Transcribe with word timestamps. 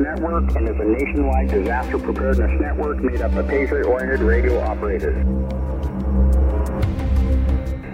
Network 0.00 0.54
and 0.56 0.68
is 0.68 0.76
a 0.76 0.84
nationwide 0.84 1.48
disaster 1.48 1.98
preparedness 1.98 2.60
network 2.60 2.98
made 2.98 3.22
up 3.22 3.34
of 3.34 3.48
Patriot-oriented 3.48 4.20
radio 4.20 4.60
operators. 4.60 5.16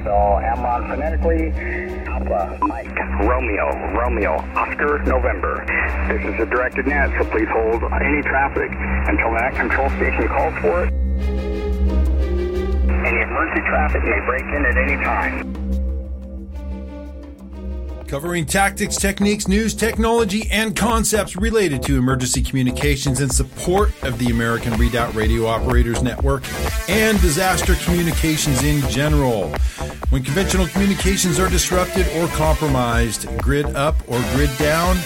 So, 0.03 0.11
AmRRON 0.11 0.89
phonetically, 0.89 1.53
Alpha, 2.07 2.59
Mike, 2.63 2.99
Romeo, 3.21 3.71
Romeo, 3.97 4.33
Oscar, 4.57 4.99
November. 5.05 5.65
This 6.09 6.23
is 6.35 6.41
a 6.41 6.47
directed 6.47 6.87
net, 6.87 7.11
so 7.19 7.25
please 7.31 7.49
hold 7.49 7.85
any 7.85 8.23
traffic 8.23 8.71
until 9.09 9.31
that 9.33 9.55
control 9.55 9.89
station 9.91 10.27
calls 10.29 10.55
for 10.61 10.85
it. 10.85 10.93
Any 13.07 13.21
emergency 13.23 13.63
traffic 13.69 14.03
may 14.03 14.21
break 14.27 14.45
in 14.45 14.65
at 14.67 14.77
any 14.77 14.97
time. 15.05 15.52
Covering 18.13 18.45
tactics, 18.45 18.97
techniques, 18.97 19.49
news, 19.49 19.73
technology, 19.73 20.47
and 20.51 20.77
concepts 20.77 21.35
related 21.35 21.83
to 21.85 21.97
emergency 21.97 22.43
communications 22.43 23.23
in 23.23 23.31
support 23.31 23.91
of 24.03 24.19
the 24.19 24.27
American 24.27 24.75
Redoubt 24.75 25.15
Radio 25.15 25.47
Operators 25.47 26.03
Network 26.03 26.43
and 26.91 27.19
disaster 27.23 27.75
communications 27.77 28.63
in 28.65 28.87
general. 28.91 29.49
When 30.11 30.23
conventional 30.23 30.67
communications 30.67 31.41
are 31.41 31.49
disrupted 31.49 32.07
or 32.09 32.27
compromised, 32.37 33.27
grid 33.39 33.65
up 33.65 33.97
or 34.07 34.21
grid 34.35 34.51
down, 34.59 34.97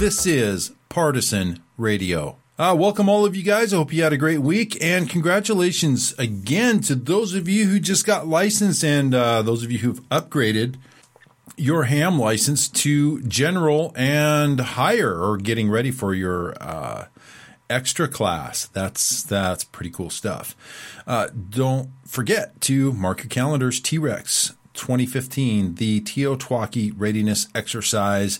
this 0.00 0.26
is 0.26 0.72
Partisan 0.88 1.62
Radio. 1.78 2.41
Uh, 2.62 2.76
welcome, 2.76 3.08
all 3.08 3.26
of 3.26 3.34
you 3.34 3.42
guys. 3.42 3.74
I 3.74 3.76
hope 3.76 3.92
you 3.92 4.04
had 4.04 4.12
a 4.12 4.16
great 4.16 4.38
week, 4.38 4.78
and 4.80 5.10
congratulations 5.10 6.14
again 6.16 6.78
to 6.82 6.94
those 6.94 7.34
of 7.34 7.48
you 7.48 7.64
who 7.64 7.80
just 7.80 8.06
got 8.06 8.28
licensed 8.28 8.84
and 8.84 9.12
uh, 9.12 9.42
those 9.42 9.64
of 9.64 9.72
you 9.72 9.78
who've 9.78 10.00
upgraded 10.10 10.76
your 11.56 11.82
ham 11.82 12.20
license 12.20 12.68
to 12.68 13.20
general 13.22 13.92
and 13.96 14.60
higher, 14.60 15.12
or 15.12 15.38
getting 15.38 15.70
ready 15.70 15.90
for 15.90 16.14
your 16.14 16.54
uh, 16.62 17.06
extra 17.68 18.06
class. 18.06 18.66
That's 18.66 19.24
that's 19.24 19.64
pretty 19.64 19.90
cool 19.90 20.08
stuff. 20.08 20.54
Uh, 21.04 21.30
don't 21.34 21.90
forget 22.06 22.60
to 22.60 22.92
mark 22.92 23.24
your 23.24 23.28
calendars. 23.28 23.80
T 23.80 23.98
Rex 23.98 24.52
2015, 24.74 25.74
the 25.74 26.00
Teotihuacan 26.02 26.94
Readiness 26.96 27.48
Exercise 27.56 28.38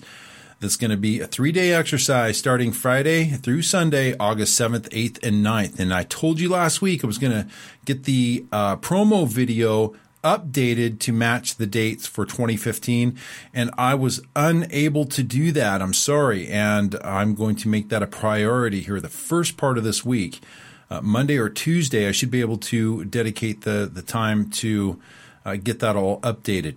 that's 0.63 0.77
going 0.77 0.93
to 0.93 0.97
be 0.97 1.21
a 1.21 1.27
three 1.27 1.51
day 1.51 1.73
exercise 1.73 2.39
starting 2.39 2.71
Friday 2.71 3.25
through 3.25 3.63
Sunday, 3.63 4.15
August 4.19 4.59
7th, 4.59 4.89
8th, 4.91 5.23
and 5.27 5.45
9th. 5.45 5.81
And 5.81 5.93
I 5.93 6.05
told 6.05 6.39
you 6.39 6.49
last 6.49 6.81
week 6.81 7.03
I 7.03 7.09
was 7.09 7.19
going 7.19 7.33
to 7.33 7.49
get 7.85 8.05
the 8.05 8.47
uh, 8.53 8.77
promo 8.77 9.27
video 9.27 9.95
updated 10.23 11.01
to 11.01 11.13
match 11.13 11.57
the 11.57 11.67
dates 11.67 12.07
for 12.07 12.25
2015 12.25 13.19
and 13.53 13.71
I 13.77 13.97
was 13.97 14.23
unable 14.37 15.05
to 15.07 15.23
do 15.25 15.51
that. 15.51 15.83
I'm 15.83 15.93
sorry 15.93 16.47
and 16.47 16.95
I'm 17.03 17.35
going 17.35 17.57
to 17.57 17.69
make 17.69 17.89
that 17.89 18.05
a 18.05 18.07
priority 18.07 18.83
here 18.83 19.01
the 19.01 19.09
first 19.09 19.57
part 19.57 19.79
of 19.79 19.85
this 19.85 20.05
week. 20.05 20.41
Uh, 20.89 21.01
Monday 21.01 21.39
or 21.39 21.49
Tuesday 21.49 22.09
I 22.09 22.13
should 22.13 22.31
be 22.31 22.41
able 22.41 22.59
to 22.59 23.05
dedicate 23.07 23.63
the 23.63 23.91
the 23.93 24.03
time 24.03 24.49
to 24.51 25.03
uh, 25.45 25.57
get 25.57 25.81
that 25.81 25.97
all 25.97 26.21
updated. 26.21 26.77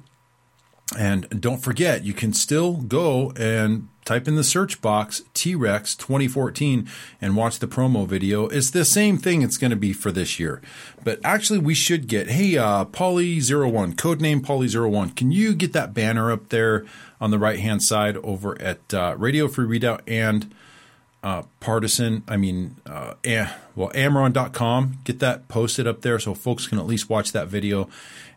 And 0.97 1.41
don't 1.41 1.63
forget, 1.63 2.03
you 2.03 2.13
can 2.13 2.31
still 2.31 2.73
go 2.73 3.31
and 3.31 3.87
type 4.05 4.27
in 4.27 4.35
the 4.35 4.43
search 4.43 4.81
box 4.81 5.23
T 5.33 5.55
Rex 5.55 5.95
2014 5.95 6.87
and 7.19 7.35
watch 7.35 7.57
the 7.57 7.67
promo 7.67 8.07
video. 8.07 8.47
It's 8.47 8.69
the 8.69 8.85
same 8.85 9.17
thing 9.17 9.41
it's 9.41 9.57
going 9.57 9.71
to 9.71 9.77
be 9.77 9.93
for 9.93 10.11
this 10.11 10.39
year. 10.39 10.61
But 11.03 11.19
actually, 11.23 11.59
we 11.59 11.73
should 11.73 12.07
get, 12.07 12.29
hey, 12.29 12.55
uh, 12.57 12.85
Polly01, 12.85 13.95
codename 13.95 14.41
Polly01, 14.41 15.15
can 15.15 15.31
you 15.31 15.55
get 15.55 15.73
that 15.73 15.95
banner 15.95 16.31
up 16.31 16.49
there 16.49 16.85
on 17.19 17.31
the 17.31 17.39
right 17.39 17.59
hand 17.59 17.81
side 17.81 18.17
over 18.17 18.61
at 18.61 18.93
uh, 18.93 19.15
Radio 19.17 19.47
Free 19.47 19.65
Redoubt 19.65 20.03
and 20.07 20.53
uh, 21.25 21.41
partisan, 21.59 22.23
I 22.27 22.37
mean, 22.37 22.75
uh, 22.85 23.15
eh, 23.23 23.49
well, 23.75 23.89
AmRRON.com. 23.95 24.99
Get 25.03 25.17
that 25.21 25.47
posted 25.47 25.87
up 25.87 26.01
there 26.01 26.19
so 26.19 26.35
folks 26.35 26.67
can 26.67 26.77
at 26.77 26.85
least 26.85 27.09
watch 27.09 27.31
that 27.31 27.47
video. 27.47 27.89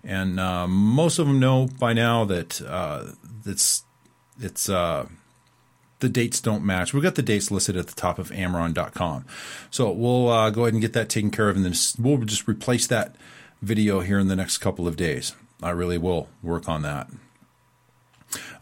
And 0.09 0.41
uh, 0.41 0.67
most 0.67 1.19
of 1.19 1.27
them 1.27 1.39
know 1.39 1.69
by 1.79 1.93
now 1.93 2.25
that 2.25 2.63
uh, 2.63 3.13
it's 3.45 3.85
it's 4.41 4.71
uh, 4.71 5.07
the 5.99 6.09
dates 6.09 6.41
don't 6.41 6.65
match. 6.65 6.95
We've 6.95 7.03
got 7.03 7.15
the 7.15 7.23
dates 7.23 7.51
listed 7.51 7.77
at 7.77 7.89
the 7.89 7.95
top 7.95 8.19
of 8.19 8.31
AmRRON.com. 8.31 9.27
So 9.71 9.91
we'll 9.91 10.31
uh, 10.31 10.49
go 10.49 10.63
ahead 10.63 10.73
and 10.73 10.81
get 10.81 10.95
that 10.95 11.11
taken 11.11 11.31
care 11.31 11.51
of, 11.51 11.57
and 11.57 11.65
then 11.65 11.75
we'll 11.99 12.25
just 12.25 12.49
replace 12.49 12.87
that 12.87 13.17
video 13.61 14.01
here 14.01 14.19
in 14.19 14.29
the 14.29 14.37
next 14.37 14.59
couple 14.59 14.89
of 14.89 14.97
days. 14.97 15.35
I 15.63 15.71
really 15.71 15.99
will 15.99 16.31
work 16.43 16.71
on 16.71 16.81
that. 16.83 17.11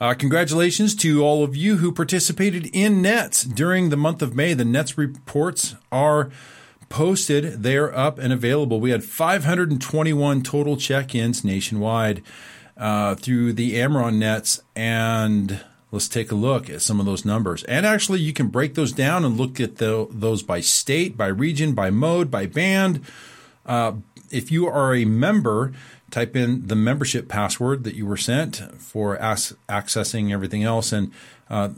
Uh, 0.00 0.14
congratulations 0.14 0.96
to 0.96 1.22
all 1.22 1.44
of 1.44 1.54
you 1.54 1.76
who 1.76 1.92
participated 1.92 2.66
in 2.72 3.02
NETS 3.02 3.44
during 3.44 3.90
the 3.90 3.96
month 3.96 4.20
of 4.20 4.34
May. 4.34 4.52
The 4.52 4.64
NETS 4.64 4.98
reports 4.98 5.76
are 5.92 6.30
posted, 6.88 7.62
they're 7.62 7.96
up 7.96 8.18
and 8.18 8.32
available. 8.32 8.80
We 8.80 8.90
had 8.90 9.04
521 9.04 10.42
total 10.42 10.76
check 10.76 11.14
ins 11.14 11.44
nationwide 11.44 12.22
uh, 12.76 13.14
through 13.14 13.54
the 13.54 13.76
AmRRON 13.80 14.18
Nets, 14.18 14.60
and 14.74 15.60
let's 15.90 16.08
take 16.08 16.30
a 16.30 16.34
look 16.34 16.68
at 16.68 16.82
some 16.82 17.00
of 17.00 17.06
those 17.06 17.24
numbers. 17.24 17.64
And 17.64 17.86
actually, 17.86 18.20
you 18.20 18.32
can 18.32 18.48
break 18.48 18.74
those 18.74 18.92
down 18.92 19.24
and 19.24 19.36
look 19.36 19.60
at 19.60 19.76
the, 19.76 20.06
those 20.10 20.42
by 20.42 20.60
state, 20.60 21.16
by 21.16 21.26
region, 21.26 21.74
by 21.74 21.90
mode, 21.90 22.30
by 22.30 22.46
band. 22.46 23.02
Uh, 23.64 23.92
if 24.30 24.50
you 24.50 24.66
are 24.66 24.94
a 24.94 25.04
member, 25.04 25.72
type 26.10 26.36
in 26.36 26.66
the 26.66 26.76
membership 26.76 27.28
password 27.28 27.84
that 27.84 27.94
you 27.94 28.06
were 28.06 28.16
sent 28.16 28.56
for 28.78 29.16
as- 29.16 29.54
accessing 29.68 30.32
everything 30.32 30.62
else, 30.62 30.92
and 30.92 31.12
uh, 31.50 31.70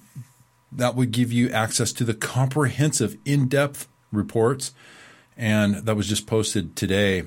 that 0.73 0.95
would 0.95 1.13
give 1.13 1.33
you 1.33 1.51
access 1.51 1.93
to 1.93 2.05
the 2.05 2.15
comprehensive, 2.15 3.17
in 3.25 3.49
depth 3.49 3.89
reports. 4.13 4.73
And 5.39 5.77
that 5.77 5.95
was 5.95 6.09
just 6.09 6.27
posted 6.27 6.77
today. 6.77 7.23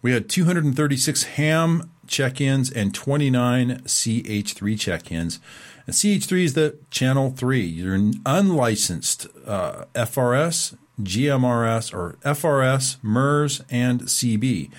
We 0.00 0.12
had 0.12 0.28
236 0.28 1.24
ham 1.24 1.90
check 2.06 2.40
ins 2.40 2.70
and 2.70 2.94
29 2.94 3.80
CH3 3.82 4.78
check 4.78 5.10
ins. 5.10 5.40
And 5.86 5.94
CH3 5.94 6.44
is 6.44 6.54
the 6.54 6.78
channel 6.90 7.32
3. 7.32 7.60
You're 7.60 7.94
an 7.94 8.14
unlicensed 8.24 9.26
uh, 9.44 9.86
FRS, 9.94 10.76
GMRS, 11.02 11.92
or 11.92 12.16
FRS, 12.24 13.02
MURS, 13.02 13.62
and 13.68 14.02
CB. 14.02 14.70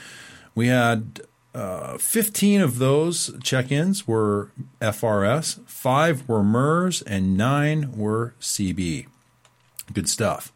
We 0.56 0.68
had 0.68 1.22
uh, 1.54 1.98
15 1.98 2.62
of 2.62 2.80
those 2.80 3.32
check 3.44 3.72
ins 3.72 4.08
were 4.08 4.52
FRS, 4.80 5.60
five 5.68 6.28
were 6.28 6.44
MURS, 6.44 7.02
and 7.04 7.38
nine 7.38 7.92
were 7.98 8.34
CB. 8.40 9.08
Good 9.94 10.08
stuff. 10.08 10.54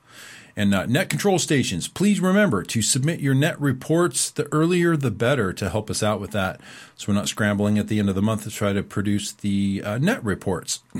And 0.61 0.75
uh, 0.75 0.85
net 0.85 1.09
control 1.09 1.39
stations, 1.39 1.87
please 1.87 2.19
remember 2.19 2.61
to 2.61 2.83
submit 2.83 3.19
your 3.19 3.33
net 3.33 3.59
reports. 3.59 4.29
The 4.29 4.47
earlier, 4.53 4.95
the 4.95 5.09
better 5.09 5.53
to 5.53 5.69
help 5.71 5.89
us 5.89 6.03
out 6.03 6.21
with 6.21 6.29
that. 6.33 6.61
So 6.95 7.07
we're 7.07 7.15
not 7.15 7.27
scrambling 7.27 7.79
at 7.79 7.87
the 7.87 7.97
end 7.97 8.09
of 8.09 8.13
the 8.13 8.21
month 8.21 8.43
to 8.43 8.51
try 8.51 8.71
to 8.71 8.83
produce 8.83 9.31
the 9.31 9.81
uh, 9.83 9.97
net 9.97 10.23
reports. 10.23 10.81
I 10.95 10.99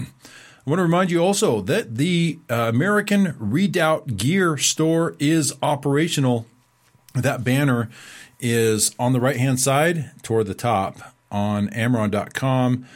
want 0.65 0.79
to 0.79 0.83
remind 0.83 1.11
you 1.11 1.23
also 1.23 1.61
that 1.61 1.97
the 1.97 2.39
uh, 2.49 2.71
American 2.73 3.35
Redoubt 3.37 4.17
Gear 4.17 4.57
store 4.57 5.15
is 5.19 5.53
operational. 5.61 6.47
That 7.13 7.43
banner 7.43 7.91
is 8.39 8.95
on 8.97 9.13
the 9.13 9.21
right 9.21 9.37
hand 9.37 9.59
side 9.59 10.09
toward 10.23 10.47
the 10.47 10.55
top 10.55 11.13
on 11.29 11.69
AmRRON.com, 11.69 12.87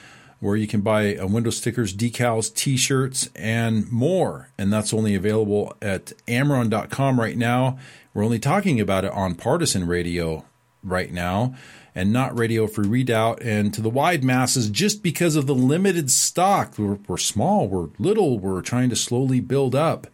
where 0.46 0.56
you 0.56 0.68
can 0.68 0.82
buy 0.82 1.16
uh, 1.16 1.26
window 1.26 1.50
stickers, 1.50 1.96
decals, 1.96 2.54
t 2.54 2.78
shirts, 2.78 3.30
and 3.36 3.92
more. 3.92 4.50
And 4.58 4.72
that's 4.72 4.94
only 4.94 5.16
available 5.16 5.76
at 5.82 6.14
AmRRON.com 6.28 7.20
right 7.20 7.38
now. 7.38 7.80
We're 8.14 8.24
only 8.24 8.40
talking 8.40 8.80
about 8.80 9.06
it 9.06 9.12
on 9.12 9.36
partisan 9.36 9.88
radio 9.88 10.46
right 10.84 11.12
now 11.12 11.56
and 11.96 12.14
not 12.14 12.38
radio 12.38 12.68
free 12.68 12.88
redoubt 12.88 13.42
and 13.42 13.74
to 13.74 13.82
the 13.82 13.90
wide 13.90 14.24
masses 14.24 14.70
just 14.70 15.02
because 15.02 15.36
of 15.36 15.48
the 15.48 15.56
limited 15.56 16.12
stock. 16.12 16.78
We're, 16.78 17.00
we're 17.08 17.18
small, 17.18 17.68
we're 17.68 17.90
little, 17.98 18.38
we're 18.38 18.62
trying 18.62 18.90
to 18.92 18.96
slowly 18.96 19.40
build 19.40 19.74
up 19.74 20.08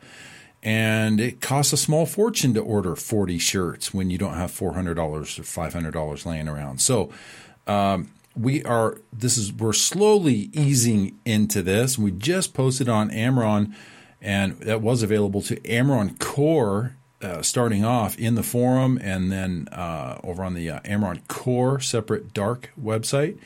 and 0.64 1.20
it 1.20 1.42
costs 1.42 1.74
a 1.74 1.78
small 1.78 2.06
fortune 2.06 2.54
to 2.54 2.62
order 2.62 2.96
40 2.96 3.38
shirts 3.40 3.94
when 3.94 4.10
you 4.10 4.18
don't 4.18 4.36
have 4.36 4.52
$400 4.52 4.98
or 4.98 5.22
$500 5.24 6.26
laying 6.26 6.48
around. 6.48 6.80
So, 6.82 7.10
um, 7.68 8.12
we 8.36 8.64
are 8.64 8.98
this 9.12 9.38
is 9.38 9.52
we're 9.52 9.74
slowly 9.74 10.50
easing 10.54 11.20
into 11.26 11.62
this. 11.62 11.98
We 11.98 12.12
just 12.12 12.54
posted 12.54 12.88
on 12.88 13.10
AmRRON, 13.10 13.74
and 14.22 14.58
that 14.60 14.82
was 14.82 15.04
available 15.04 15.42
to 15.44 15.58
AmRRON 15.70 16.18
Corps 16.20 16.96
uh, 17.22 17.42
starting 17.42 17.86
off 17.86 18.18
in 18.18 18.36
the 18.36 18.44
forum, 18.44 19.00
and 19.02 19.32
then 19.32 19.68
uh, 19.72 20.20
over 20.24 20.44
on 20.44 20.54
the 20.54 20.70
uh, 20.70 20.80
AmRRON 20.86 21.22
Corps 21.28 21.80
separate 21.80 22.34
dark 22.34 22.72
website, 22.82 23.38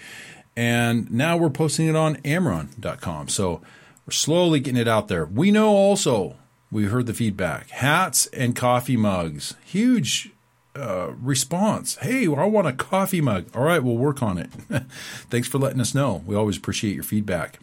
and 0.55 1.11
now 1.11 1.35
we're 1.35 1.49
posting 1.49 1.87
it 1.87 1.95
on 1.95 2.17
AmRRON.com. 2.17 3.27
So 3.27 3.61
we're 4.05 4.11
slowly 4.11 4.59
getting 4.59 4.79
it 4.79 4.87
out 4.87 5.07
there. 5.07 5.25
We 5.25 5.51
know 5.51 5.69
also 5.69 6.35
we 6.71 6.85
heard 6.85 7.05
the 7.05 7.13
feedback. 7.13 7.69
Hats 7.69 8.27
and 8.27 8.55
coffee 8.55 8.97
mugs. 8.97 9.55
Huge 9.65 10.31
uh, 10.75 11.13
response. 11.21 11.95
Hey, 11.97 12.27
I 12.27 12.45
want 12.45 12.67
a 12.67 12.73
coffee 12.73 13.21
mug. 13.21 13.47
All 13.55 13.63
right, 13.63 13.83
we'll 13.83 13.97
work 13.97 14.21
on 14.21 14.37
it. 14.37 14.49
Thanks 15.29 15.47
for 15.47 15.57
letting 15.57 15.81
us 15.81 15.95
know. 15.95 16.23
We 16.25 16.35
always 16.35 16.57
appreciate 16.57 16.95
your 16.95 17.03
feedback. 17.03 17.59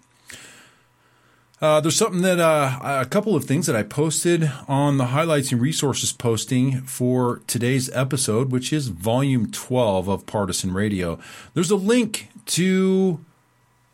Uh, 1.63 1.81
there's 1.81 1.95
something 1.95 2.23
that 2.23 2.41
uh, 2.41 2.81
a 2.83 3.07
couple 3.07 3.37
of 3.37 3.45
things 3.45 3.67
that 3.67 3.77
I 3.77 3.85
posted 3.85 4.51
on 4.67 4.99
the 4.99 5.07
highlights 5.07 5.53
and 5.53 5.61
resources 5.61 6.13
posting 6.13 6.81
for 6.81 7.41
today's 7.47 7.89
episode, 7.91 8.51
which 8.51 8.73
is 8.73 8.89
volume 8.89 9.49
12 9.53 10.09
of 10.09 10.27
Partisan 10.27 10.75
Radio. 10.75 11.21
There's 11.55 11.71
a 11.71 11.77
link 11.77 12.31
to, 12.47 13.25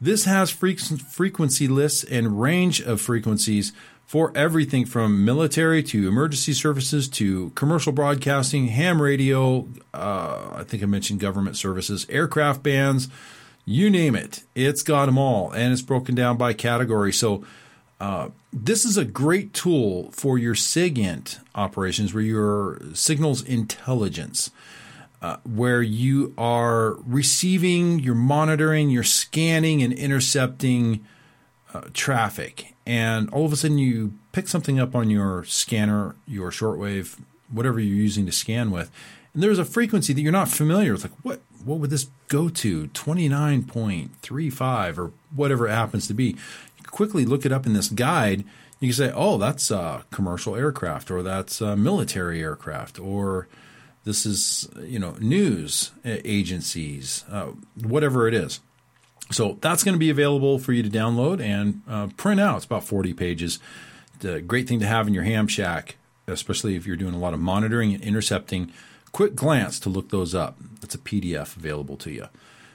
This 0.00 0.24
has 0.24 0.50
frequency 0.50 1.68
lists 1.68 2.04
and 2.04 2.40
range 2.40 2.80
of 2.80 3.00
frequencies 3.00 3.72
for 4.06 4.32
everything 4.34 4.86
from 4.86 5.24
military 5.24 5.84
to 5.84 6.08
emergency 6.08 6.52
services 6.52 7.08
to 7.08 7.50
commercial 7.50 7.92
broadcasting, 7.92 8.66
ham 8.66 9.00
radio, 9.00 9.68
uh, 9.94 10.50
I 10.56 10.64
think 10.64 10.82
I 10.82 10.86
mentioned 10.86 11.20
government 11.20 11.56
services, 11.56 12.06
aircraft 12.08 12.62
bands, 12.62 13.08
you 13.64 13.88
name 13.88 14.16
it. 14.16 14.42
It's 14.56 14.82
got 14.82 15.06
them 15.06 15.16
all, 15.16 15.52
and 15.52 15.72
it's 15.72 15.82
broken 15.82 16.16
down 16.16 16.36
by 16.36 16.54
category. 16.54 17.12
So, 17.12 17.44
uh, 18.00 18.30
this 18.52 18.84
is 18.84 18.96
a 18.96 19.04
great 19.04 19.52
tool 19.52 20.10
for 20.10 20.38
your 20.38 20.56
SIGINT 20.56 21.38
operations, 21.54 22.12
where 22.12 22.22
your 22.22 22.80
signals 22.94 23.42
intelligence, 23.42 24.50
uh, 25.22 25.36
where 25.44 25.82
you 25.82 26.32
are 26.38 26.96
receiving, 27.06 27.98
you're 27.98 28.14
monitoring, 28.14 28.90
you're 28.90 29.02
scanning 29.02 29.82
and 29.82 29.92
intercepting 29.92 31.04
uh, 31.74 31.82
traffic, 31.92 32.74
and 32.86 33.28
all 33.30 33.44
of 33.44 33.52
a 33.52 33.56
sudden 33.56 33.78
you 33.78 34.14
pick 34.32 34.48
something 34.48 34.80
up 34.80 34.94
on 34.94 35.10
your 35.10 35.44
scanner, 35.44 36.16
your 36.26 36.50
shortwave, 36.50 37.18
whatever 37.50 37.78
you're 37.78 37.94
using 37.94 38.26
to 38.26 38.32
scan 38.32 38.70
with, 38.70 38.90
and 39.34 39.42
there's 39.42 39.58
a 39.58 39.64
frequency 39.64 40.12
that 40.12 40.20
you're 40.20 40.32
not 40.32 40.48
familiar 40.48 40.92
with. 40.92 41.04
Like 41.04 41.12
what? 41.22 41.40
What 41.64 41.78
would 41.78 41.90
this 41.90 42.06
go 42.28 42.48
to? 42.48 42.86
Twenty 42.88 43.28
nine 43.28 43.64
point 43.64 44.16
three 44.22 44.48
five 44.48 44.98
or 44.98 45.12
whatever 45.34 45.68
it 45.68 45.72
happens 45.72 46.06
to 46.08 46.14
be. 46.14 46.28
You 46.78 46.84
quickly 46.90 47.26
look 47.26 47.44
it 47.44 47.52
up 47.52 47.66
in 47.66 47.74
this 47.74 47.88
guide. 47.88 48.44
You 48.80 48.88
can 48.88 48.94
say, 48.94 49.12
"Oh, 49.14 49.36
that's 49.36 49.70
a 49.70 50.04
commercial 50.10 50.56
aircraft, 50.56 51.10
or 51.10 51.22
that's 51.22 51.60
a 51.60 51.76
military 51.76 52.40
aircraft, 52.40 52.98
or 52.98 53.46
this 54.04 54.26
is 54.26 54.68
you 54.82 54.98
know 54.98 55.16
news 55.20 55.92
agencies, 56.04 57.24
uh, 57.30 57.52
whatever 57.82 58.26
it 58.28 58.34
is." 58.34 58.60
So 59.30 59.58
that's 59.60 59.84
going 59.84 59.94
to 59.94 59.98
be 59.98 60.10
available 60.10 60.58
for 60.58 60.72
you 60.72 60.82
to 60.82 60.90
download 60.90 61.40
and 61.40 61.82
uh, 61.88 62.08
print 62.16 62.40
out. 62.40 62.56
It's 62.56 62.64
about 62.64 62.84
40 62.84 63.14
pages. 63.14 63.58
A 64.24 64.40
great 64.40 64.68
thing 64.68 64.80
to 64.80 64.86
have 64.86 65.06
in 65.06 65.14
your 65.14 65.22
ham 65.22 65.46
shack, 65.46 65.96
especially 66.26 66.74
if 66.74 66.86
you're 66.86 66.96
doing 66.96 67.14
a 67.14 67.18
lot 67.18 67.32
of 67.32 67.40
monitoring 67.40 67.94
and 67.94 68.02
intercepting. 68.02 68.72
Quick 69.12 69.34
glance 69.34 69.78
to 69.80 69.88
look 69.88 70.10
those 70.10 70.34
up. 70.34 70.58
It's 70.82 70.94
a 70.94 70.98
PDF 70.98 71.56
available 71.56 71.96
to 71.98 72.10
you. 72.10 72.26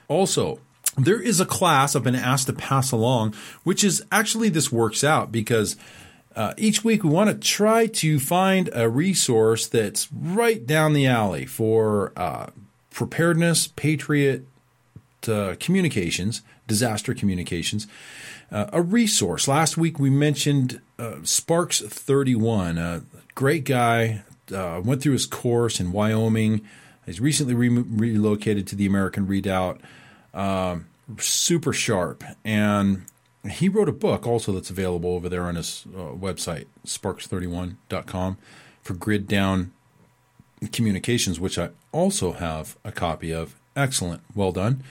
Also, 0.07 0.59
there 0.97 1.21
is 1.21 1.39
a 1.39 1.45
class 1.45 1.95
I've 1.95 2.03
been 2.03 2.15
asked 2.15 2.47
to 2.47 2.53
pass 2.53 2.91
along, 2.91 3.35
which 3.63 3.83
is 3.83 4.03
actually 4.11 4.49
this 4.49 4.71
works 4.71 5.03
out 5.03 5.31
because 5.31 5.75
uh, 6.35 6.53
each 6.57 6.83
week 6.83 7.03
we 7.03 7.09
want 7.09 7.29
to 7.29 7.35
try 7.35 7.87
to 7.87 8.19
find 8.19 8.69
a 8.73 8.89
resource 8.89 9.67
that's 9.67 10.11
right 10.11 10.65
down 10.65 10.93
the 10.93 11.07
alley 11.07 11.45
for 11.45 12.11
uh, 12.17 12.47
preparedness, 12.91 13.67
patriot 13.67 14.45
uh, 15.27 15.55
communications, 15.59 16.41
disaster 16.67 17.13
communications, 17.13 17.87
uh, 18.51 18.65
a 18.73 18.81
resource. 18.81 19.47
Last 19.47 19.77
week 19.77 19.97
we 19.97 20.09
mentioned 20.09 20.81
uh, 20.99 21.15
Sparks 21.23 21.81
31, 21.81 22.77
a 22.77 23.03
great 23.33 23.63
guy, 23.63 24.23
uh, 24.53 24.81
went 24.83 25.01
through 25.01 25.13
his 25.13 25.25
course 25.25 25.79
in 25.79 25.91
Wyoming. 25.91 26.61
He's 27.05 27.19
recently 27.19 27.53
re- 27.53 27.69
relocated 27.69 28.67
to 28.67 28.75
the 28.75 28.85
American 28.85 29.25
Redoubt. 29.25 29.79
Um, 30.33 30.87
super 31.17 31.73
sharp. 31.73 32.23
And 32.43 33.03
he 33.51 33.69
wrote 33.69 33.89
a 33.89 33.93
book 33.93 34.27
also 34.27 34.51
that's 34.51 34.69
available 34.69 35.11
over 35.11 35.29
there 35.29 35.43
on 35.43 35.55
his 35.55 35.85
uh, 35.95 36.13
website, 36.13 36.65
sparks31.com, 36.85 38.37
for 38.81 38.93
grid 38.93 39.27
down 39.27 39.71
communications, 40.71 41.39
which 41.39 41.57
I 41.57 41.69
also 41.91 42.33
have 42.33 42.77
a 42.83 42.91
copy 42.91 43.33
of. 43.33 43.55
Excellent. 43.75 44.21
Well 44.33 44.51
done. 44.51 44.83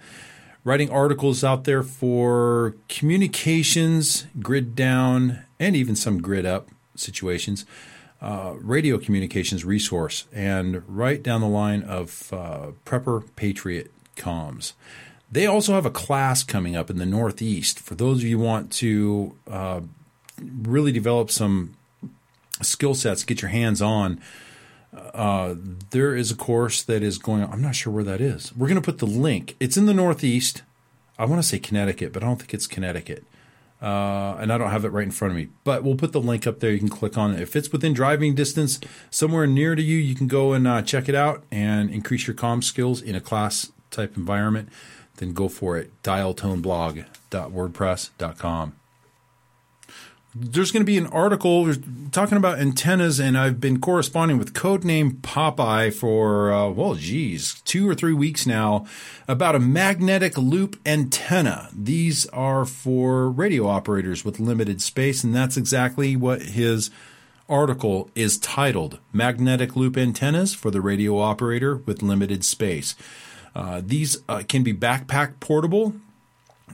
Writing 0.64 0.90
articles 0.90 1.44
out 1.44 1.64
there 1.64 1.83
for 1.83 2.75
communications, 2.88 4.26
grid 4.40 4.75
down, 4.75 5.44
and 5.61 5.76
even 5.76 5.94
some 5.94 6.23
grid 6.23 6.47
up 6.47 6.68
situations. 6.97 7.66
Uh, 8.23 8.54
radio 8.56 8.97
communications 8.97 9.66
resource, 9.66 10.26
and 10.33 10.83
right 10.88 11.23
down 11.23 11.42
the 11.42 11.47
line 11.47 11.83
of 11.83 12.33
uh, 12.33 12.68
Prepper 12.87 13.25
Patriot 13.37 13.92
comms. 14.16 14.73
They 15.30 15.47
also 15.47 15.75
have 15.75 15.85
a 15.85 15.90
class 15.90 16.42
coming 16.42 16.75
up 16.75 16.88
in 16.88 16.97
the 16.97 17.04
Northeast 17.04 17.80
for 17.80 17.94
those 17.94 18.18
of 18.18 18.25
you 18.25 18.38
who 18.38 18.44
want 18.44 18.73
to 18.73 19.37
uh, 19.47 19.80
really 20.40 20.92
develop 20.92 21.30
some 21.30 21.75
skill 22.62 22.94
sets, 22.94 23.25
get 23.25 23.42
your 23.42 23.50
hands 23.50 23.83
on. 23.83 24.21
Uh, 24.95 25.55
there 25.91 26.15
is 26.15 26.31
a 26.31 26.37
course 26.37 26.83
that 26.83 27.03
is 27.03 27.19
going 27.19 27.43
on. 27.43 27.53
I'm 27.53 27.63
not 27.63 27.75
sure 27.75 27.93
where 27.93 28.05
that 28.05 28.21
is. 28.21 28.55
We're 28.57 28.69
going 28.69 28.81
to 28.81 28.85
put 28.85 28.99
the 28.99 29.07
link. 29.07 29.57
It's 29.61 29.77
in 29.77 29.87
the 29.87 29.95
Northeast. 29.95 30.63
I 31.19 31.25
want 31.25 31.43
to 31.43 31.49
say 31.49 31.59
Connecticut, 31.59 32.13
but 32.13 32.23
I 32.23 32.27
don't 32.27 32.39
think 32.39 32.55
it's 32.55 32.67
Connecticut. 32.67 33.25
Uh, 33.83 34.37
and 34.41 34.53
I 34.53 34.57
don't 34.57 34.71
have 34.71 34.85
it 34.85 34.91
right 34.91 35.05
in 35.05 35.11
front 35.11 35.33
of 35.33 35.37
me. 35.37 35.49
But 35.63 35.85
we'll 35.85 35.97
put 35.97 36.13
the 36.13 36.21
link 36.21 36.47
up 36.47 36.61
there. 36.61 36.71
You 36.71 36.79
can 36.79 36.89
click 36.89 37.19
on 37.19 37.35
it. 37.35 37.41
If 37.41 37.55
it's 37.55 37.71
within 37.71 37.93
driving 37.93 38.35
distance, 38.35 38.81
somewhere 39.11 39.47
near 39.47 39.75
to 39.75 39.83
you, 39.83 39.99
you 39.99 40.15
can 40.15 40.27
go 40.27 40.53
and 40.53 40.67
uh, 40.67 40.83
check 40.83 41.09
it 41.09 41.15
out 41.15 41.45
and 41.51 41.91
increase 41.91 42.27
your 42.27 42.35
comm 42.35 42.65
skills 42.65 43.03
in 43.03 43.15
a 43.15 43.21
class 43.21 43.73
type 43.91 44.17
environment 44.17 44.71
then 45.17 45.33
go 45.33 45.49
for 45.49 45.79
it. 45.79 45.91
Dialtoneblog.wordpress.com. 46.03 48.75
There's 50.37 50.73
going 50.73 50.81
to 50.81 50.85
be 50.85 50.99
an 50.99 51.07
article 51.07 51.73
talking 52.11 52.37
about 52.37 52.59
antennas, 52.59 53.21
and 53.21 53.38
I've 53.38 53.61
been 53.61 53.81
corresponding 53.81 54.37
with 54.37 54.53
Codename 54.53 55.21
Popeye 55.21 55.95
for, 55.95 56.53
uh, 56.53 56.71
well, 56.71 56.95
geez, 56.97 57.61
two 57.64 57.88
or 57.88 57.95
three 57.95 58.12
weeks 58.12 58.45
now 58.45 58.85
about 59.29 59.55
a 59.55 59.61
magnetic 59.61 60.37
loop 60.37 60.76
antenna. 60.85 61.69
These 61.73 62.26
are 62.26 62.64
for 62.64 63.31
radio 63.31 63.69
operators 63.69 64.25
with 64.25 64.41
limited 64.41 64.83
space, 64.83 65.23
and 65.23 65.33
that's 65.33 65.57
exactly 65.57 66.17
what 66.17 66.43
his 66.43 66.91
article 67.49 68.11
is 68.17 68.37
titled 68.38 68.99
Magnetic 69.12 69.76
Loop 69.76 69.97
Antennas 69.97 70.53
for 70.53 70.73
the 70.73 70.81
Radio 70.81 71.19
Operator 71.19 71.76
with 71.76 72.03
Limited 72.03 72.45
Space. 72.45 72.97
Uh, 73.55 73.81
these 73.85 74.19
uh, 74.29 74.43
can 74.49 74.64
be 74.64 74.75
backpack 74.75 75.38
portable, 75.38 75.95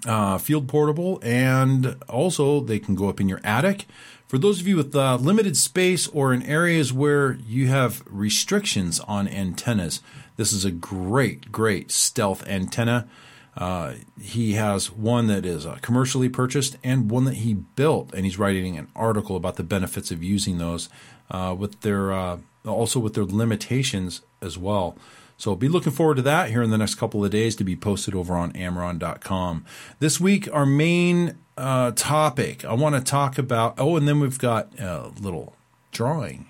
uh, 0.07 0.39
field 0.39 0.69
portable, 0.69 1.19
and 1.23 1.97
also 2.09 2.61
they 2.61 2.79
can 2.79 2.95
go 2.95 3.09
up 3.09 3.21
in 3.21 3.29
your 3.29 3.41
attic. 3.45 3.87
For 4.27 4.39
those 4.39 4.61
of 4.61 4.69
you 4.69 4.77
with 4.77 4.95
uh, 4.95 5.17
limited 5.17 5.57
space 5.57 6.07
or 6.09 6.33
in 6.33 6.43
areas 6.45 6.93
where 6.93 7.33
you 7.47 7.69
have 7.69 8.03
restrictions 8.07 9.01
on 9.01 9.27
antennas, 9.27 10.01
this 10.37 10.53
is 10.53 10.65
a 10.65 10.71
great, 10.71 11.51
great 11.51 11.91
stealth 11.91 12.47
antenna. 12.47 13.09
Uh, 13.57 13.95
he 14.21 14.53
has 14.53 14.93
one 14.93 15.27
that 15.27 15.45
is 15.45 15.67
uh, 15.67 15.77
commercially 15.83 16.29
purchased 16.29 16.77
and 16.85 17.11
one 17.11 17.25
that 17.25 17.35
he 17.35 17.55
built, 17.55 18.15
and 18.15 18.25
he's 18.25 18.39
writing 18.39 18.79
an 18.79 18.89
article 18.95 19.35
about 19.35 19.57
the 19.57 19.65
benefits 19.65 20.11
of 20.11 20.23
using 20.23 20.59
those 20.59 20.89
uh, 21.31 21.55
with 21.59 21.81
their 21.81 22.39
also 22.65 23.01
with 23.01 23.15
their 23.15 23.25
limitations 23.25 24.23
as 24.41 24.57
well. 24.57 24.97
So 25.41 25.57
be 25.57 25.69
looking 25.69 25.93
forward 25.93 26.17
to 26.17 26.23
that 26.23 26.51
here 26.51 26.63
in 26.63 26.69
the 26.69 26.77
next 26.77 26.97
couple 26.97 27.25
of 27.25 27.31
days 27.31 27.57
to 27.57 27.65
be 27.65 27.75
posted 27.75 28.15
over 28.15 28.35
on 28.35 28.53
AmRRON.com. 28.53 29.65
This 29.99 30.21
week, 30.21 30.47
our 30.53 30.67
main 30.67 31.39
uh, 31.57 31.93
topic, 31.93 32.63
I 32.63 32.75
want 32.75 32.95
to 32.95 33.01
talk 33.01 33.39
about. 33.39 33.75
Oh, 33.79 33.97
and 33.97 34.07
then 34.07 34.21
we've 34.21 34.39
got 34.39 34.79
a 34.79 35.11
little 35.19 35.55
drawing 35.93 36.45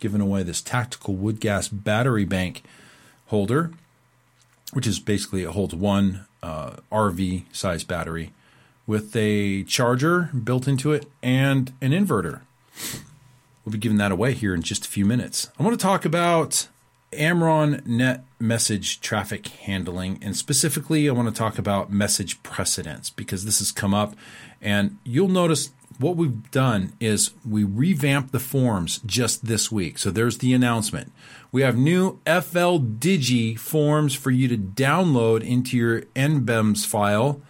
giving 0.00 0.22
away 0.22 0.42
this 0.42 0.62
tactical 0.62 1.14
wood 1.14 1.40
gas 1.40 1.68
battery 1.68 2.24
bank 2.24 2.62
holder, 3.26 3.70
which 4.72 4.86
is 4.86 4.98
basically 4.98 5.42
it 5.42 5.50
holds 5.50 5.74
one 5.74 6.24
uh, 6.42 6.76
RV 6.90 7.44
size 7.52 7.84
battery 7.84 8.32
with 8.86 9.14
a 9.14 9.62
charger 9.64 10.30
built 10.32 10.66
into 10.66 10.90
it 10.92 11.04
and 11.22 11.74
an 11.82 11.90
inverter. 11.90 12.40
We'll 13.62 13.74
be 13.74 13.78
giving 13.78 13.98
that 13.98 14.10
away 14.10 14.32
here 14.32 14.54
in 14.54 14.62
just 14.62 14.86
a 14.86 14.88
few 14.88 15.04
minutes. 15.04 15.50
I 15.58 15.62
want 15.62 15.78
to 15.78 15.82
talk 15.82 16.06
about 16.06 16.68
AmRRON 17.12 17.84
Net 17.86 18.24
message 18.38 19.00
traffic 19.00 19.46
handling, 19.46 20.18
and 20.22 20.36
specifically, 20.36 21.08
I 21.08 21.12
want 21.12 21.28
to 21.28 21.34
talk 21.34 21.58
about 21.58 21.92
message 21.92 22.42
precedence 22.42 23.10
because 23.10 23.44
this 23.44 23.58
has 23.60 23.70
come 23.72 23.94
up, 23.94 24.14
and 24.60 24.98
you'll 25.04 25.28
notice 25.28 25.70
what 25.98 26.16
we've 26.16 26.50
done 26.50 26.92
is 27.00 27.30
we 27.48 27.64
revamped 27.64 28.32
the 28.32 28.40
forms 28.40 29.00
just 29.06 29.46
this 29.46 29.70
week. 29.70 29.98
So 29.98 30.10
there's 30.10 30.38
the 30.38 30.52
announcement. 30.52 31.12
We 31.52 31.62
have 31.62 31.76
new 31.76 32.18
FL 32.24 32.78
Digi 32.78 33.58
forms 33.58 34.14
for 34.14 34.30
you 34.30 34.48
to 34.48 34.56
download 34.56 35.42
into 35.42 35.76
your 35.76 36.02
NBEMS 36.16 36.86
file, 36.86 37.40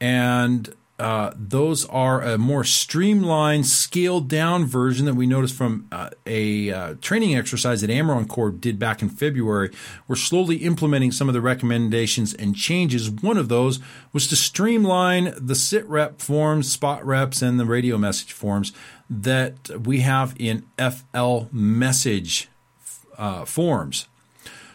and 0.00 0.74
uh, 1.02 1.32
those 1.34 1.84
are 1.86 2.22
a 2.22 2.38
more 2.38 2.62
streamlined, 2.62 3.66
scaled 3.66 4.28
down 4.28 4.64
version 4.64 5.04
that 5.04 5.14
we 5.14 5.26
noticed 5.26 5.56
from 5.56 5.88
uh, 5.90 6.10
a 6.26 6.70
uh, 6.70 6.94
training 7.00 7.34
exercise 7.34 7.80
that 7.80 7.90
AmRRON 7.90 8.28
Corps 8.28 8.52
did 8.52 8.78
back 8.78 9.02
in 9.02 9.08
February. 9.08 9.72
We're 10.06 10.14
slowly 10.14 10.58
implementing 10.58 11.10
some 11.10 11.28
of 11.28 11.34
the 11.34 11.40
recommendations 11.40 12.34
and 12.34 12.54
changes. 12.54 13.10
One 13.10 13.36
of 13.36 13.48
those 13.48 13.80
was 14.12 14.28
to 14.28 14.36
streamline 14.36 15.34
the 15.36 15.56
sit 15.56 15.84
rep 15.88 16.20
forms, 16.20 16.70
spot 16.70 17.04
reps, 17.04 17.42
and 17.42 17.58
the 17.58 17.66
radio 17.66 17.98
message 17.98 18.32
forms 18.32 18.72
that 19.10 19.70
we 19.84 20.02
have 20.02 20.36
in 20.38 20.64
FL 20.78 21.46
message 21.50 22.48
uh, 23.18 23.44
forms. 23.44 24.06